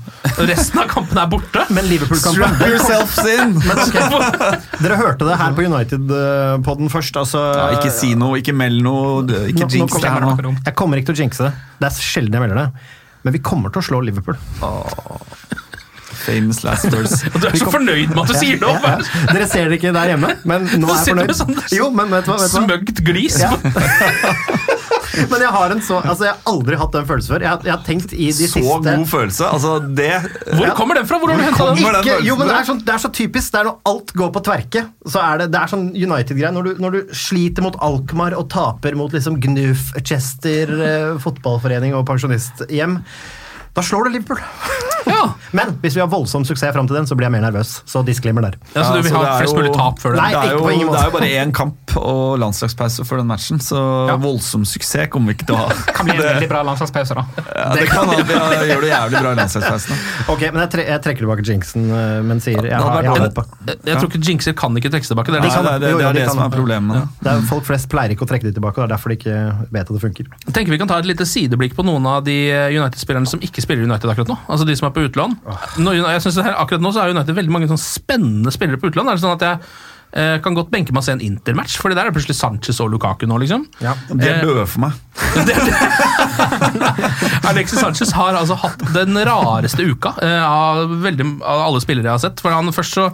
[0.42, 1.62] Resten av kampene er borte.
[1.76, 3.54] Men Liverpool-kampen Strap yourselves in!
[3.68, 4.56] Men okay.
[4.82, 7.20] Dere hørte det her på United-podden først.
[7.22, 9.22] Altså, Ja, ikke si noe, ikke meld noe,
[9.52, 10.34] ikke jinx det her nå.
[10.66, 11.52] Jeg kommer ikke til å jinxe det.
[11.78, 12.90] Det er sjelden jeg melder det.
[13.24, 14.36] Men vi kommer til å slå Liverpool.
[16.14, 17.22] Famous last words.
[17.40, 18.86] Du er så fornøyd med at du sier det Ja, opp!
[18.86, 19.32] ja.
[19.34, 21.34] Dere ser det ikke der hjemme, men nå er jeg fornøyd.
[21.40, 22.38] sånn Jo, men vet du hva?
[22.42, 22.66] Vet du hva?
[22.68, 23.40] Smøgt glis.
[23.42, 23.52] Ja.
[25.30, 27.42] Men jeg har en så Altså, jeg har aldri hatt den følelsen før.
[27.44, 29.46] Jeg har, jeg har tenkt i de Så siste god følelse.
[29.46, 30.08] Altså, det
[30.58, 31.20] Hvor kommer den fra?
[31.22, 31.78] Hvor har du henta den?
[32.00, 33.52] ikke, jo, men det er, sånn, det er så typisk.
[33.54, 34.82] Det er når alt går på tverke.
[35.06, 36.50] Så er det, det er sånn United-greie.
[36.56, 41.94] Når, du- når du sliter mot Alkmaar og taper mot liksom Gnuf, Chester, eh, fotballforening
[41.94, 42.98] og pensjonisthjem,
[43.74, 44.38] da slår du Liverpool.
[45.04, 45.34] Ja.
[45.52, 47.74] Men hvis vi har voldsom suksess fram til den, så blir jeg mer nervøs.
[47.84, 48.54] Så disclaimer der.
[48.72, 50.38] Ja, så du vil ha flest mulig tap før Nei, det?
[50.40, 50.96] er, jo, på ingen måte.
[50.96, 53.76] det er jo bare én kamp og landslagspause for den matchen, så
[54.08, 54.14] Ja.
[54.16, 55.76] voldsom suksess kommer vi ikke til å ha.
[55.98, 57.24] Kan bli en veldig bra landslagspause, da.
[57.52, 58.38] Ja, det kan ha, vi
[58.72, 60.00] gjør det jævlig bra i landslagspausen.
[60.32, 63.20] Ok, men jeg, tre jeg trekker tilbake jinxen, eh, men sier jeg, har- jeg har
[63.20, 63.46] en- håp på.
[63.84, 65.36] Jeg tror ikke jinxer kan ikke trekkes tilbake.
[65.36, 65.92] Det er Nei, det.
[65.92, 67.04] er- er som er problemet.
[67.20, 67.28] det.
[67.36, 69.36] Er, folk flest pleier ikke å trekke de tilbake, og det er derfor de ikke
[69.68, 70.32] vet at det funker.
[70.48, 73.44] Jeg tenker Vi kan ta et lite sideblikk på noen av de eh, United-spillerne som
[73.44, 74.36] ikke spiller i United akkurat nå.
[74.46, 75.34] Altså de som er på utlån.
[75.80, 79.08] Jeg synes her, akkurat nå så er United veldig mange sånn spennende spillere på utlån.
[79.10, 79.56] Er det sånn at jeg
[80.14, 82.78] eh, kan godt benke meg og se en Intermatch, Fordi der er det plutselig Sanchez
[82.84, 83.66] og Lukaku nå, liksom.
[83.80, 84.92] Det Eh, er døde for meg.
[87.50, 92.16] Alexis Sanchez har altså hatt den rareste uka eh, av, veldig, av alle spillere jeg
[92.18, 92.42] har sett.
[92.44, 93.08] For han Først så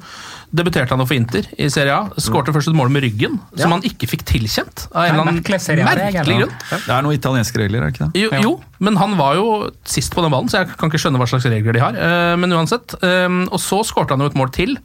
[0.53, 2.09] debuterte han for Inter i Serie A.
[2.19, 4.89] Skårte først et mål med ryggen, som han ikke fikk tilkjent.
[4.91, 5.45] Av en eller annen
[5.87, 6.55] merkelig grunn.
[6.87, 8.23] Det er noen italienske regler, er det ikke det?
[8.25, 9.47] Jo, jo, men han var jo
[9.85, 11.95] sist på den ballen, så jeg kan ikke skjønne hva slags regler de har.
[11.95, 12.95] Eh, Men uansett.
[13.03, 14.77] eh, Og så skårte han jo et mål til,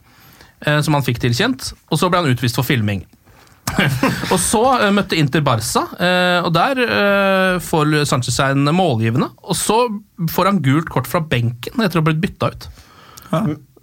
[0.64, 1.72] eh, som han fikk tilkjent.
[1.90, 3.04] Og så ble han utvist for filming.
[4.32, 4.62] og så
[4.94, 6.78] møtte Inter Barca, eh, og der
[7.58, 9.32] får Sanchez seg en målgivende.
[9.42, 9.80] Og så
[10.30, 12.68] får han gult kort fra benken etter å ha blitt bytta ut.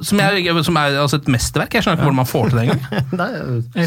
[0.02, 1.76] Som, jeg, som er altså et mesterverk.
[1.78, 2.82] Jeg skjønner ikke hvordan man får til det engang.
[3.20, 3.28] Da,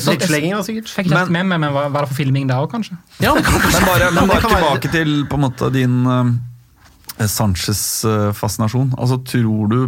[0.01, 0.91] sikkert.
[0.93, 2.97] Fikk ikke helt med meg, men var var det for filming da òg, kanskje?
[3.21, 6.31] Ja, men, kan Men bare, men bare være- tilbake til på en måte din uh,
[7.27, 8.95] Sanchez-fascinasjon.
[8.99, 9.79] Altså, tror du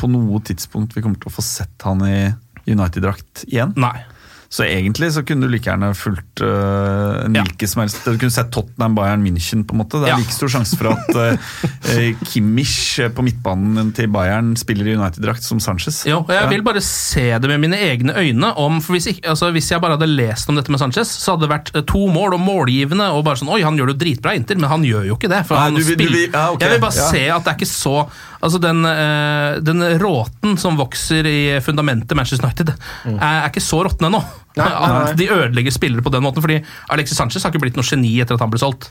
[0.00, 2.16] på noe tidspunkt vi kommer til å få sett han i
[2.70, 3.74] United-drakt igjen?
[3.80, 3.98] Nei.
[4.50, 7.44] Så egentlig så kunne du like gjerne fulgt uh, en Ja.
[7.70, 9.62] som helst Du kunne sett Tottenham, Bayern München.
[9.64, 10.00] på en måte.
[10.02, 10.16] Det er Ja.
[10.18, 15.60] like stor sjanse for at uh, Kimmich på midtbanen til Bayern spiller i United-drakt som
[15.62, 16.02] Sanchez.
[16.08, 18.50] Jo, og jeg vil bare se det med mine egne øyne.
[18.58, 21.36] Om, for hvis, ikke, altså, hvis jeg bare hadde lest om dette med Sanchez, så
[21.36, 23.06] hadde det vært to mål og målgivende.
[23.14, 25.30] og bare sånn, Oi, han gjør det jo dritbra Inter, men han gjør jo ikke
[25.30, 25.44] det.
[25.46, 25.96] For Nei, han du spiller.
[25.96, 26.66] du spiller- ja, okay.
[26.66, 27.10] Jeg vil bare ja.
[27.14, 27.96] se at det er ikke så
[28.40, 32.72] Altså, den, eh, den råten som vokser i fundamentet Manchester United,
[33.18, 34.22] er, er ikke så råtten ennå.
[34.58, 35.00] Nei, nei, nei.
[35.12, 36.42] At de ødelegger spillere på den måten.
[36.42, 36.56] Fordi
[36.90, 38.88] Alexis Sanchez har ikke blitt noe geni etter at han ble solgt.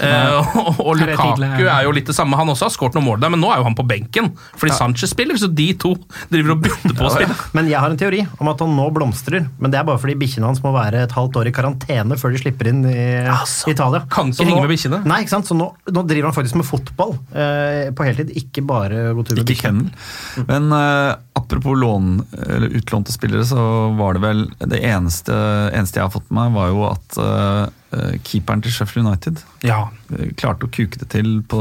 [0.00, 2.38] Eh, og, og Lukaku er jo litt det samme.
[2.40, 4.72] Han også har skåret noen mål der, men nå er jo han på benken fordi
[4.76, 5.92] Sanchez spiller, så de to
[6.32, 7.36] driver og bytter på å spille.
[7.56, 9.44] Men jeg har en teori om at han nå blomstrer.
[9.60, 12.34] Men det er bare fordi bikkjene hans må være et halvt år i karantene før
[12.34, 12.96] de slipper inn i
[13.34, 14.02] Altså, Italia.
[14.10, 15.02] kan ikke Så henge nå- med bikkjene.
[15.10, 15.48] Nei, ikke sant?
[15.50, 19.36] Så nå, nå driver han faktisk med fotball eh, på heltid, ikke bare gå tur
[19.36, 20.46] med Ikke bikkjene.
[20.48, 22.10] Men eh, apropos lån,
[22.48, 23.60] eller utlånte spillere, så
[23.98, 25.34] var det vel Det eneste,
[25.74, 29.84] eneste jeg har fått med meg, var jo at uh, keeperen til Sheffield United Ja.
[30.14, 31.60] eh, klarte å kuke det til på,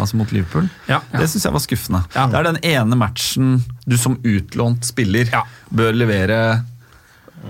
[0.00, 0.66] altså mot Liverpool.
[0.90, 0.98] Ja.
[1.12, 2.02] Det syns jeg var skuffende.
[2.10, 5.30] Det er den ene matchen du som utlånt spiller
[5.70, 6.40] bør levere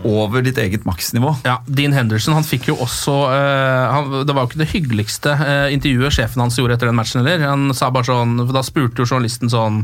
[0.07, 1.33] over ditt eget maksnivå.
[1.45, 5.35] Ja, Dean Henderson han fikk jo også uh, han, Det var jo ikke det hyggeligste
[5.35, 7.43] uh, intervjuet sjefen hans gjorde etter den matchen heller.
[7.49, 9.83] Han sa bare sånn, for Da spurte jo journalisten sånn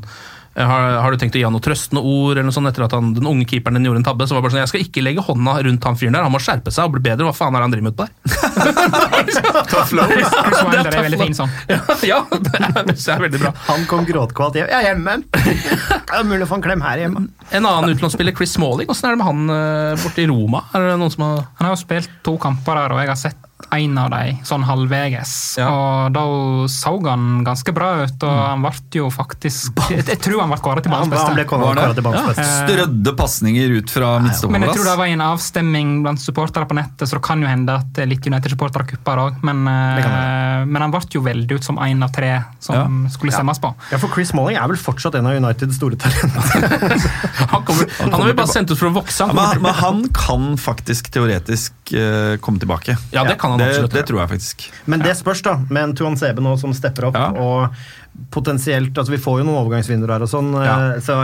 [0.57, 2.95] har, har du tenkt å gi han noe trøstende ord eller noe sånt etter at
[2.97, 4.29] han, den unge keeperen din gjorde en tabbe?
[4.29, 6.33] Så var det bare sånn, Jeg skal ikke legge hånda rundt han fyren der, han
[6.33, 7.29] må skjerpe seg og bli bedre.
[7.29, 8.15] Hva faen er det han driver med utpå der?
[9.73, 10.17] Tough love.
[10.17, 11.53] Det er veldig fin sånn.
[11.71, 11.81] Ja,
[12.13, 13.53] ja det, er, det er veldig bra.
[13.69, 14.71] Han kom gråtkvalt hjem.
[14.71, 15.19] Jeg er hjemme!
[15.33, 17.27] Det er mulig å få en klem her hjemme.
[17.51, 20.65] En annen utenlandsspiller, Chris Smalling, åssen er det med han eh, borte i Roma?
[20.73, 23.21] Er det noen som har Han har jo spilt to kamper der, og jeg har
[23.21, 25.31] sett en av dem, sånn halvveges.
[25.65, 26.23] Og da
[26.71, 30.59] så han ganske bra ut, og han ble jo faktisk Jeg, jeg tror han ble
[30.61, 31.49] kåret til banens Han han beste.
[31.49, 32.45] kåret- kåret til banens beste.
[32.45, 36.77] Eh, Strødde pasninger ut fra Men jeg tror det var en avstemning blant supportere på
[36.77, 39.43] nettet, så det kan jo hende at litt United-supportere kupper òg.
[39.43, 43.33] Men, Det eh, men han ble jo veldig ut som én av tre som skulle
[43.33, 43.73] stemmes på.
[43.91, 46.97] Ja, for Chris Smalling er vel fortsatt en av Uniteds store talenter.
[47.47, 49.27] Han, kommer, han har vi bare sendt ut for å vokse.
[49.29, 52.97] Han men, men han kan faktisk teoretisk uh, komme tilbake.
[53.15, 54.67] Ja, det kan han det, absolutt Det tror jeg faktisk.
[54.91, 59.13] Men det spørs, da, med en Tuan Sebe nå som stepper opp, og potensielt altså
[59.13, 61.19] Vi får jo noen overgangsvinduer her og sånn, eh, så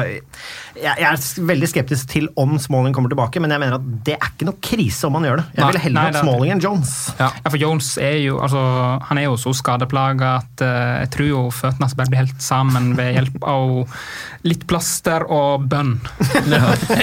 [0.76, 4.16] jeg, jeg er veldig skeptisk til om Smalling kommer tilbake, men jeg mener at det
[4.16, 5.46] er ikke noe krise om han gjør det.
[5.58, 6.92] Jeg ville heller hatt Smalling enn Jones.
[7.18, 7.28] Ja.
[7.48, 8.62] for Jones er jo, altså,
[9.08, 12.42] han er jo så skadeplaga at uh, jeg tror jo føttene hans bare blir helt
[12.42, 13.74] sammen ved hjelp av
[14.48, 15.94] litt plaster og bønn.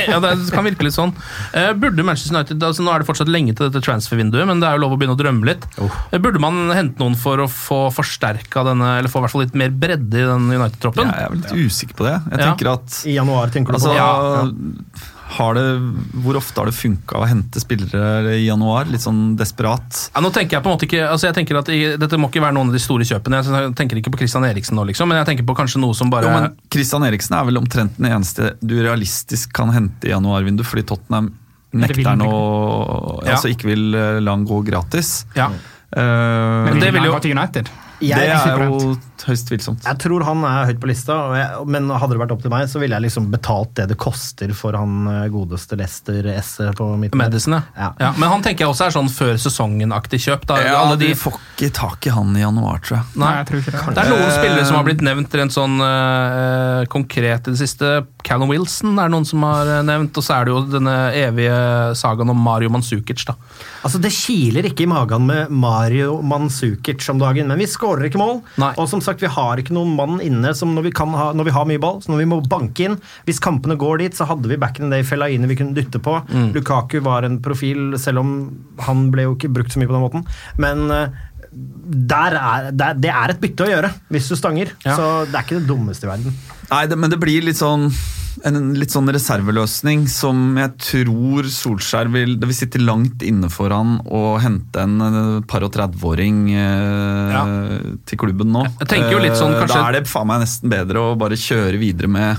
[0.09, 1.13] ja, det kan virke litt sånn.
[1.53, 4.69] Uh, burde Manchester United, altså Nå er det fortsatt lenge til dette transfer-vinduet, men det
[4.69, 5.67] er jo lov å begynne å drømme litt.
[5.79, 9.45] Eh, burde man hente noen for å få forsterka denne, eller få i hvert fall
[9.45, 11.09] litt mer bredde i den United-troppen?
[11.11, 12.15] Jeg er litt usikker på det.
[12.31, 12.49] Jeg Ja.
[12.49, 13.99] tenker at I januar, tenker du altså, på?
[13.99, 15.63] Ja, Har det,
[16.23, 18.87] hvor ofte har det funka å hente spillere i januar?
[18.89, 20.07] Litt sånn desperat.
[20.15, 22.31] Ja, nå tenker jeg på en måte ikke, altså jeg tenker at jeg, Dette må
[22.31, 23.43] ikke være noen av de store kjøpene.
[23.45, 26.09] Jeg tenker ikke på Christian Eriksen nå, liksom, men jeg tenker på kanskje noe som
[26.09, 30.15] bare Jo, men Christian Eriksen er vel omtrent den eneste du realistisk kan hente i
[30.15, 31.29] januarvinduet, fordi Tottenham
[31.77, 33.35] nekter han han å Ja.
[33.35, 35.25] Altså ikke vil eh, la han gå gratis.
[35.37, 35.51] Ja.
[35.89, 37.69] Uh, Men vil jo- gå til United.
[37.99, 38.97] Jeg det er er jo
[39.27, 39.85] høyst tvilsomt.
[39.87, 42.53] Jeg tror han er høyt på lista, og jeg, men hadde det vært opp til
[42.53, 46.55] meg, så ville jeg liksom betalt det det koster for han eh, godeste Lester S
[46.77, 47.19] på midten.
[47.19, 47.91] Medicine, ja.
[47.99, 48.13] Ja.
[48.17, 50.47] Men han tenker jeg også er sånn før sesongen-aktig kjøp.
[50.49, 50.59] Da.
[50.63, 53.19] Ja, Alle de de, får ikke tak i han i januar, tror jeg.
[53.19, 53.95] Nei, jeg tror ikke det.
[53.97, 57.91] Det er noen spillere som har blitt nevnt rent sånn eh, konkret i det siste.
[58.25, 61.59] Callum Wilson er det noen som har nevnt, og så er det jo denne evige
[61.99, 63.35] sagaen om Mario Mansukic, da.
[63.83, 68.21] Altså, Det kiler ikke i magen med Mario Mansukic om dagen, men vi skårer ikke
[68.21, 68.41] mål.
[68.61, 68.73] Nei.
[68.79, 71.49] Og som sagt, vi har ikke noen mann inne som når vi, kan ha, når
[71.49, 72.97] vi har mye ball, så når vi må banke inn
[73.27, 76.01] Hvis kampene går dit, så hadde vi back in the day Fellaini vi kunne dytte
[76.03, 76.15] på.
[76.29, 76.51] Mm.
[76.55, 78.35] Lukaku var en profil, selv om
[78.85, 80.25] han ble jo ikke brukt så mye på den måten.
[80.61, 81.17] Men eh,
[81.49, 84.73] der er, der, det er et bytte å gjøre hvis du stanger.
[84.85, 84.95] Ja.
[84.99, 86.39] Så det er ikke det dummeste i verden.
[86.69, 87.89] Nei, det, men det blir litt sånn
[88.45, 93.69] en litt sånn reserveløsning som jeg tror Solskjær vil Det vil sitte langt inne for
[93.75, 97.43] han å hente en eh, par og 30-åring eh, Ja.
[98.05, 98.65] til klubben nå.
[98.79, 101.17] Jeg tenker jo litt sånn, Eh, kanskje- Da er det faen meg nesten bedre å
[101.17, 102.37] bare kjøre videre med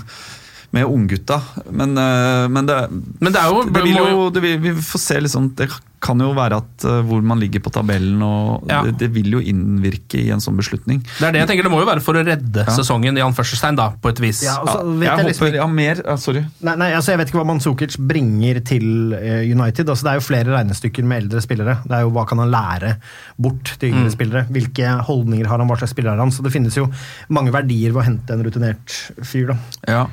[0.72, 1.40] med unggutta.
[1.72, 2.76] Men, eh, men, det,
[3.20, 5.68] Men det er jo, det vil jo det vil, Vi får se liksom Det
[6.00, 8.82] kan jo være at eh, hvor man ligger på tabellen, og Ja.
[8.86, 11.02] det, det vil jo innvirke i en sånn beslutning.
[11.18, 12.72] Det er det jeg tenker, det må jo være for å redde Ja.
[12.72, 14.40] sesongen i anførselstegn, da, på et vis.
[14.46, 16.44] Ja, jeg jeg liksom håper Ja, mer Sorry.
[16.64, 19.88] Nei, nei, altså Jeg vet ikke hva Manzukic bringer til eh, United.
[19.88, 21.76] altså Det er jo flere regnestykker med eldre spillere.
[21.84, 22.94] Det er jo Hva kan han lære
[23.38, 24.46] bort til yngre spillere?
[24.48, 25.68] Hvilke holdninger har han?
[25.68, 26.30] Hva slags spiller er han?
[26.32, 26.88] Så det finnes jo
[27.28, 29.52] mange verdier ved å hente en rutinert fyr.
[29.52, 29.56] da.
[29.86, 30.06] Ja.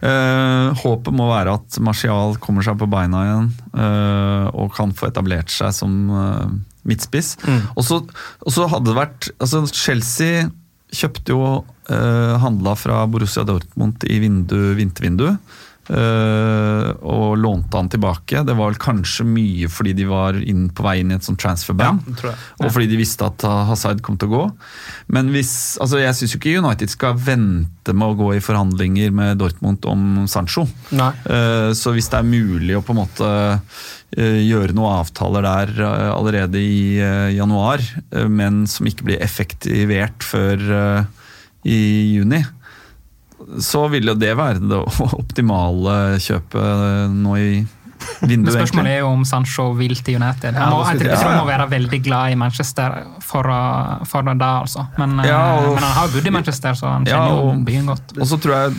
[0.00, 5.06] Uh, håpet må være at Martial kommer seg på beina igjen uh, og kan få
[5.10, 5.19] etablert
[5.50, 6.46] seg som eh,
[6.88, 7.36] midtspiss.
[7.76, 10.48] Og så og så hadde det vært altså Chelsea
[10.90, 11.42] kjøpte jo
[11.90, 15.36] uh, handla fra Borussia Dortmund i vindu, vintervindu.
[15.90, 18.44] Uh, og lånte han tilbake.
[18.46, 21.40] Det var vel kanskje mye fordi de var inn på vei inn i et sånt
[21.42, 22.04] transferband.
[22.22, 22.34] Ja.
[22.62, 24.42] Og fordi de visste at uh, Hazard kom til å gå.
[25.14, 29.40] Men hvis, altså jeg syns ikke United skal vente med å gå i forhandlinger med
[29.42, 30.68] Dortmund om Sancho.
[30.94, 33.80] Eh, Så hvis det er mulig å på en måte eh,
[34.16, 37.78] gjøre noen avtaler der eh, allerede i eh, januar,
[38.10, 41.04] eh, men som ikke blir effektivert før eh,
[41.70, 41.78] i
[42.16, 42.40] juni,
[43.60, 44.80] så vil jo det være det
[45.22, 47.50] optimale kjøpet nå i
[48.20, 48.54] Men vinduet.
[48.56, 50.56] spørsmålet er jo om Sancho vil til United.
[50.56, 52.94] Han må, det skal- jeg tror han ja, må være veldig glad i Manchester
[53.24, 54.86] for, å- for det, altså.
[54.98, 57.40] Men, eh, Ja, og- men han har jo bodd i Manchester, så han Ja, kjenner
[57.58, 58.16] jo byen godt.
[58.18, 58.72] Og så tror jeg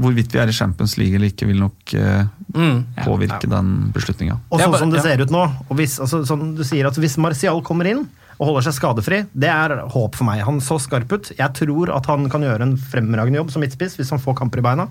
[0.00, 2.24] hvorvidt vi er i Champions League eller ikke, vil nok eh,
[2.56, 2.84] Mm.
[3.04, 4.38] påvirke den beslutninga.
[4.54, 7.18] Og sånn som det ser ut nå, og hvis, altså, sånn du sier at hvis
[7.20, 10.42] Martial kommer inn og holder seg skadefri, det er håp for meg.
[10.44, 11.30] Han så skarp ut.
[11.38, 14.60] Jeg tror at han kan gjøre en fremragende jobb som midtspiss hvis han får kamper
[14.60, 14.84] i beina.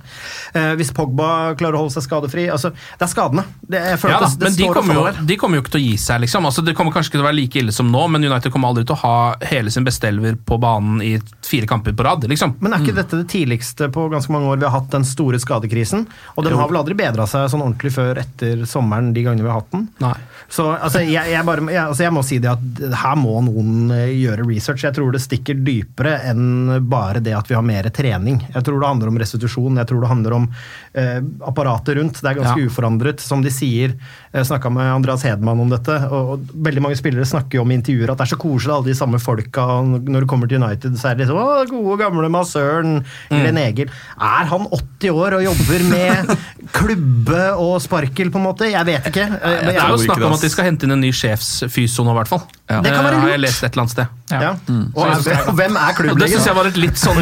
[0.58, 3.44] Eh, hvis Pogba klarer å holde seg skadefri altså, Det er skadene.
[3.62, 5.76] Det, jeg føler Ja, da, det, det men de kommer, jo, de kommer jo ikke
[5.78, 6.50] til å gi seg, liksom.
[6.50, 8.74] Altså, det kommer kanskje ikke til å være like ille som nå, men United kommer
[8.74, 11.14] aldri til å ha hele sin bestelver på banen i
[11.46, 12.56] fire kamper på rad, liksom.
[12.60, 15.38] Men er ikke dette det tidligste på ganske mange år vi har hatt den store
[15.42, 16.08] skadekrisen?
[16.36, 16.60] Og den Jo.
[16.62, 19.72] har vel aldri bedra seg sånn ordentlig før etter sommeren de gangene vi har hatt
[19.76, 19.88] den.
[20.02, 20.14] Nei.
[20.50, 23.92] Så altså, jeg, jeg, bare, jeg, altså, jeg må si det at her må noen
[23.92, 24.84] eh, gjøre research.
[24.86, 28.42] Jeg tror det stikker dypere enn bare det at vi har mer trening.
[28.54, 30.50] Jeg tror det handler om restitusjon, jeg tror det handler om
[30.94, 32.22] eh, apparatet rundt.
[32.22, 32.68] Det er ganske Ja.
[32.70, 33.20] uforandret.
[33.26, 33.94] Som de sier,
[34.36, 37.78] jeg snakka med Andreas Hedman om dette, og, veldig mange spillere snakker jo om i
[37.80, 39.64] intervjuer at det er så koselig, alle de samme folka.
[39.78, 42.98] og Når du kommer til United, så er det liksom Å, gode, gamle massøren
[43.32, 43.94] Glenn Egil.
[44.20, 46.34] Er han 80 år og jobber med
[46.78, 48.70] klubbe og sparkel, på en måte?
[48.72, 49.30] Jeg vet ikke.
[49.30, 52.16] Jeg Det er jo snakk om at de skal hente inn en ny sjefsfyso nå,
[52.16, 52.44] i hvert fall.
[52.66, 52.80] Ja.
[52.82, 53.22] Det kan være lurt.
[53.22, 54.14] Har jeg lest et eller annet sted.
[54.32, 54.54] Ja.
[54.98, 55.04] Og,
[55.52, 56.32] og hvem er Og det klubblegen?
[56.34, 57.20] syns jeg var et litt sånn,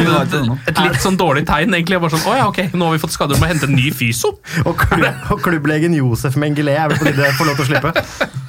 [0.70, 1.74] et litt sånn dårlig tegn.
[1.76, 1.98] egentlig.
[2.00, 4.38] Bare sånn, å ja, ok, Nå har vi fått skader, må hente en ny fyso.
[4.64, 7.70] Og, klubb, og klubblegen Josef Mengele er vel på tide å få lov til å
[7.74, 7.92] slippe.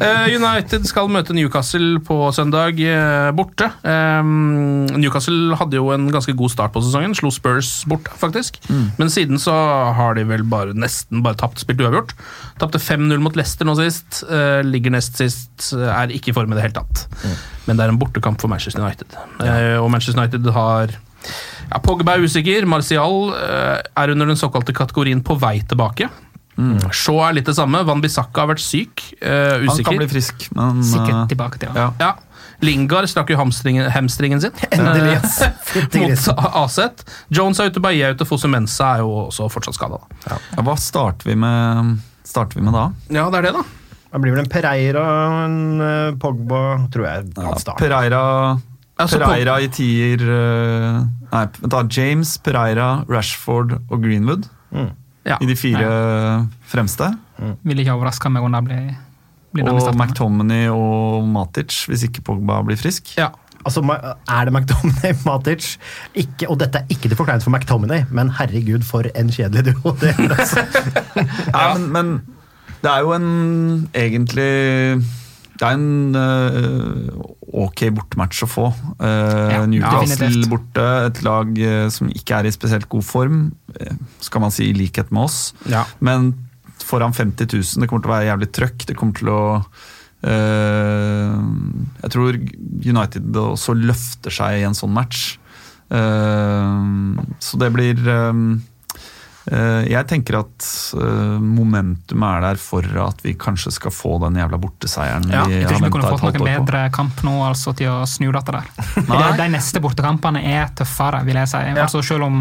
[0.00, 3.68] Eh, United skal møte Newcastle på søndag eh, borte.
[4.98, 7.12] Newcastle hadde jo en ganske god start på sesongen.
[7.14, 8.58] Slo Spurs bort, faktisk.
[8.98, 9.52] Men siden så
[9.98, 12.14] har de vel bare nesten bare tapt, spilt uavgjort.
[12.62, 14.22] Tapte 5-0 mot Leicester nå sist.
[14.30, 17.06] eh, ligger nest sist, er ikke i form i det hele tatt.
[17.66, 19.16] Men det er en bortekamp for Manchester United.
[19.40, 19.80] Ja.
[19.80, 20.92] og Manchester United har
[21.70, 22.66] ja, Pogba er usikker.
[22.68, 26.10] Martial eh, er under den såkalte kategorien på vei tilbake.
[26.94, 27.80] Shaw er litt det samme.
[27.86, 29.02] Van Bissaka har vært syk.
[29.18, 29.70] usikker.
[29.70, 31.88] Han kan bli frisk, men Sikkert eh, tilbake til ja.
[31.98, 32.12] Ja.
[32.64, 35.40] Lingard strakk jo hamstringen, hamstringen sin Endelig, yes.
[36.28, 36.44] mot.
[36.62, 37.04] Aset.
[37.34, 39.98] Jones er ute, Bailly er ute, Fosse Mensa er jo også fortsatt skada.
[40.28, 41.96] Ja, Hva starter vi med,
[42.26, 42.86] starter vi med da?
[43.12, 43.64] Ja, det er det, da.
[44.14, 46.60] Da blir vel en Pereira og en eh, Pogba,
[46.94, 47.32] tror jeg.
[47.34, 47.74] Ja.
[47.80, 48.20] Pereira,
[48.94, 50.98] Altså, Pereira i tier eh,
[51.32, 54.46] Nei, vent da, James, Pereira, Rashford og Greenwood
[55.26, 55.38] Ja.
[55.42, 55.88] i de fire
[56.70, 57.08] fremste.
[57.66, 58.92] Vil ikke overraske meg om det blir,
[59.56, 59.88] blir Og.
[59.98, 63.16] McTominay og Matic, hvis ikke Pogba blir frisk.
[63.18, 63.32] Ja.
[63.64, 65.72] Altså, Er det McTominay, Matic?
[66.14, 69.94] Ikke, og dette er ikke til forkleinelse for McTominay, men herregud, for en kjedelig duo.
[70.02, 70.62] Det, altså.
[71.50, 72.14] Ja, men, men
[72.84, 73.28] det er jo en
[73.96, 74.50] egentlig
[75.54, 77.24] Det er en uh,
[77.64, 78.66] ok bortematch å få.
[78.98, 83.44] Uh, Ja, Newcastle borte, et lag uh, som ikke er i spesielt god form,
[84.24, 85.38] skal man si i likhet med oss.
[85.70, 85.84] Ja.
[86.04, 86.32] Men
[86.84, 88.88] foran 50 000, det kommer til å være jævlig trøkk.
[88.90, 89.42] Det kommer til å
[90.24, 92.36] Jeg tror
[92.80, 95.34] United også løfter seg i en sånn match.
[97.44, 98.00] Så det blir
[99.44, 100.66] Jeg tenker at
[100.96, 105.26] eh, momentumet er der for at vi kanskje skal få den jævla borteseieren.
[105.28, 108.06] Ja, vi Jeg tror ikke vi kunne fått noen bedre kamp nå altså, til å
[108.08, 108.70] snu dette der.
[109.10, 111.60] De, de neste bortekampene er tøffere, vil jeg si.
[111.74, 112.40] Altså, selv om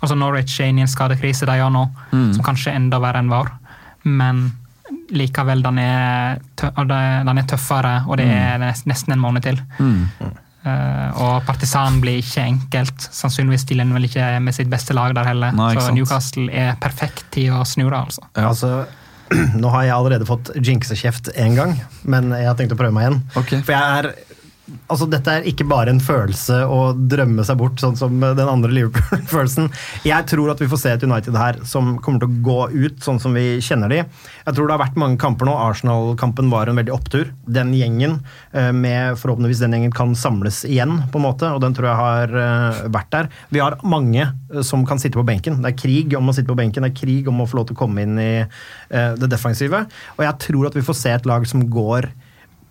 [0.00, 2.32] altså Norwich er inne i en skadekrise de gjør nå, Mm.
[2.36, 3.50] som kanskje er enda verre enn vår,
[4.08, 4.44] men
[5.12, 9.58] likevel, den er, tø den er tøffere, og det er nesten en måned til.
[9.78, 10.08] Mm.
[10.68, 13.08] Eh, og Partisan blir ikke enkelt.
[13.14, 15.54] Sannsynligvis stiller han vel ikke med sitt beste lag der heller.
[15.56, 15.90] Nei, så.
[15.96, 18.28] Newcastle er perfekt til å snu det, altså.
[18.38, 18.72] Altså,
[19.62, 21.76] nå har jeg allerede fått jinxekjeft én gang,
[22.08, 23.20] men jeg har tenkt å prøve meg igjen.
[23.40, 23.62] Okay.
[23.66, 24.12] For jeg er
[24.88, 28.72] Altså, dette er ikke bare en følelse å drømme seg bort, sånn som den andre
[28.76, 29.70] Liverpool-følelsen.
[30.08, 33.00] Jeg tror at vi får se et United her som kommer til å gå ut
[33.04, 34.02] sånn som vi kjenner de.
[34.02, 35.56] Jeg tror det har vært mange kamper nå.
[35.56, 37.32] Arsenal-kampen var en veldig opptur.
[37.48, 38.18] Den gjengen,
[38.52, 42.02] eh, med forhåpentligvis den gjengen, kan samles igjen, på en måte, og den tror jeg
[42.02, 43.32] har eh, vært der.
[43.54, 45.62] Vi har mange eh, som kan sitte på benken.
[45.64, 47.68] Det er krig om å sitte på benken, det er krig om å få lov
[47.70, 48.32] til å komme inn i
[48.88, 49.82] det defensive.
[50.16, 52.08] Og jeg tror at vi får se et lag som går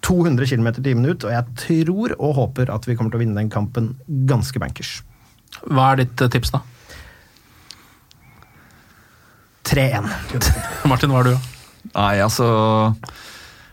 [0.05, 3.23] 200 km i timen ut, og jeg tror og håper at vi kommer til å
[3.25, 3.93] vinne den kampen
[4.29, 4.99] ganske bankers.
[5.65, 6.61] Hva er ditt eh, tips, da?
[9.67, 10.07] 3-1.
[10.91, 11.49] Martin, hva er du?
[11.93, 12.45] Nei, altså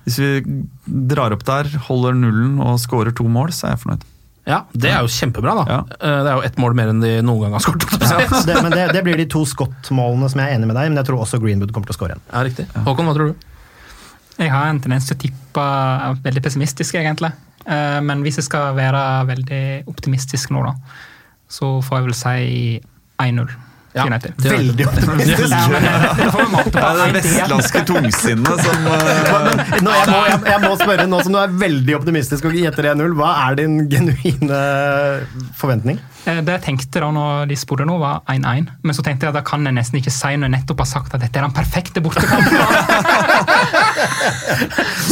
[0.07, 0.31] Hvis vi
[1.11, 4.05] drar opp der, holder nullen og scorer to mål, så er jeg fornøyd.
[4.45, 5.65] Ja, Det er jo kjempebra, da.
[5.71, 5.79] Ja.
[5.97, 7.87] Eh, Det er jo ett mål mer enn de noen gang har skåret.
[8.05, 10.91] Ja, det, men det, det blir de to Scott-målene som jeg er enig med deg
[10.91, 12.27] men jeg tror også Greenwood kommer til å skåre igjen.
[12.33, 12.67] Ja, riktig.
[12.85, 13.51] Håkon, hva tror du?
[14.39, 15.67] Jeg har en tendens til å tippe
[16.25, 17.33] veldig pessimistisk, egentlig.
[17.67, 20.75] Eh, Men hvis jeg skal være veldig optimistisk nå, da,
[21.49, 22.81] så får jeg vel si
[23.23, 23.55] 1-0
[23.95, 24.09] Ja.
[24.11, 25.53] Veldig optimistisk.
[25.55, 26.81] Ja, det, vi måte Det på.
[26.83, 31.37] er det vestlandske tungsinnet som eh, Nå, jeg, må, jeg, jeg må spørre, nå som
[31.37, 34.59] du er veldig optimistisk og gjetter 1-0, hva er din genuine
[35.55, 36.01] forventning?
[36.27, 38.67] Eh, Det jeg tenkte da når de spurte nå, var 1-1.
[38.83, 40.91] Men så tenkte jeg at da kan jeg nesten ikke si når jeg nettopp har
[40.91, 42.64] sagt at dette er den perfekte bortekampen.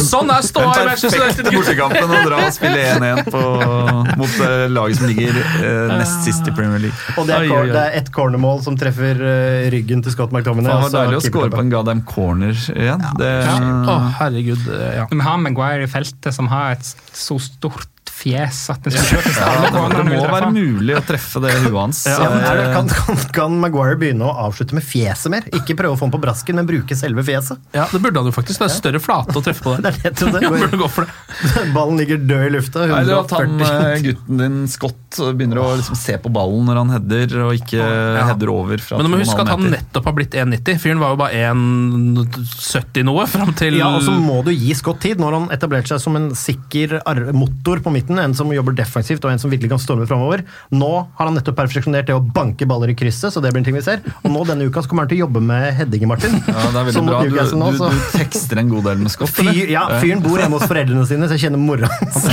[0.03, 1.49] Sånn er ståa i Manchester United!
[1.55, 6.49] bortekampen og dra og spille 1-1 på- mot eh, laget som ligger eh, nest sist
[6.49, 6.97] i Premier League.
[7.17, 7.71] Og det er, Oi, oi, oi.
[7.73, 10.69] det er ett cornermål som treffer eh, ryggen til Scott McTominay.
[10.71, 11.61] Det så var deilig å score på.
[11.63, 13.07] en goddamn corner igjen.
[13.19, 14.67] Det, Å, herregud.
[14.69, 15.07] eh, Ja.
[15.11, 17.89] Vi har Maguire i feltet som har et så stort
[18.23, 21.41] fjes at det skulle treffe Ja, alle det, cornerne det må være mulig å treffe
[21.43, 22.01] det huet hans.
[22.07, 25.47] Ja, men det, kan, kan, kan Maguire begynne å avslutte med fjeset mer?
[25.53, 27.59] Ikke prøve å få den på brasken, men bruke selve fjeset?
[27.75, 28.63] Ja, Det burde han jo faktisk.
[28.63, 29.99] Det er større flate å treffe på der.
[30.03, 30.49] Det er det.
[30.63, 31.13] Burde gå for det.
[31.75, 32.85] Ballen ligger død i lufta.
[32.89, 33.83] Nei, det at han, 140.
[33.93, 37.79] eh, gutten din, Scott, begynner å liksom se på ballen når han header, og ikke
[37.83, 38.27] Ja.
[38.31, 39.75] header over fra Men du må huske at han meter.
[39.83, 40.79] nettopp har blitt 1,90.
[40.81, 45.01] Fyren var jo bare 1,70 noe fram til Ja, og så må du gi Scott
[45.03, 45.21] tid.
[45.21, 46.99] Når han etablerte seg som en sikker
[47.37, 50.43] motor på midten, en som jobber defensivt og en som virkelig kan storme framover.
[50.71, 53.67] Nå har han nettopp perfeksjonert det å banke baller i krysset, så det blir en
[53.69, 54.01] ting vi ser.
[54.23, 56.35] Og nå denne uka så kommer han til å jobbe med headinger, Martin.
[56.47, 57.21] Ja, det er veldig bra.
[57.23, 59.33] Du, nå, du, så- du tekster en god del med Scott.
[59.39, 59.51] eller?
[59.53, 62.27] Fyr, ja, fyren bor hjemme hos foreldrene sine, så jeg kjenner mora hans.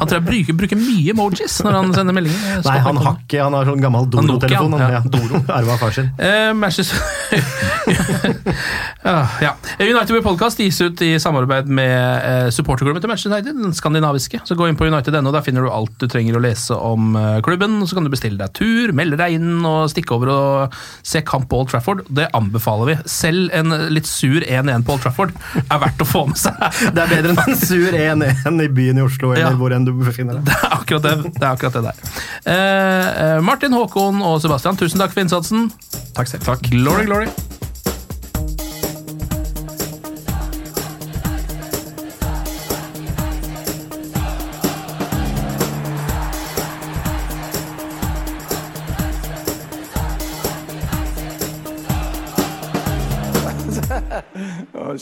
[0.00, 2.62] Han tror jeg bruker, bruker mye emojis når han sender meldinger.
[2.66, 4.78] Nei, han har ikke, han har sånn gammel Doro-telefon.
[4.80, 5.02] Ja.
[5.06, 6.10] Doro, Arva av far sin.
[6.18, 6.98] Eh, Manchester
[9.04, 9.52] ja, ja.
[9.78, 14.40] United Way Podcast gis ut i samarbeid med eh, supporterklubben til Manchester United, den skandinaviske.
[14.44, 17.38] Så Gå inn på United.no, der finner du alt du trenger å lese om eh,
[17.44, 17.78] klubben.
[17.86, 21.50] Så kan du bestille deg tur, melde deg inn og stikke over og se kamp
[21.50, 22.02] på Old Trafford.
[22.08, 22.96] Det anbefaler vi.
[23.10, 26.56] Selv en litt sur 1-1 på Old Trafford er verdt å få med seg.
[26.96, 29.54] Det er bedre enn en sur 1-1 i byen i Oslo, eller Ja.
[29.60, 30.48] hvor enn du befinner deg.
[30.48, 32.02] Det er akkurat det, det, er akkurat det der.
[32.56, 35.70] Eh, eh, Martin, Håkon og Sebastian, tusen takk for innsatsen.
[36.16, 36.46] Takk selv.
[36.48, 36.70] Takk.
[36.72, 37.49] Glory, glory.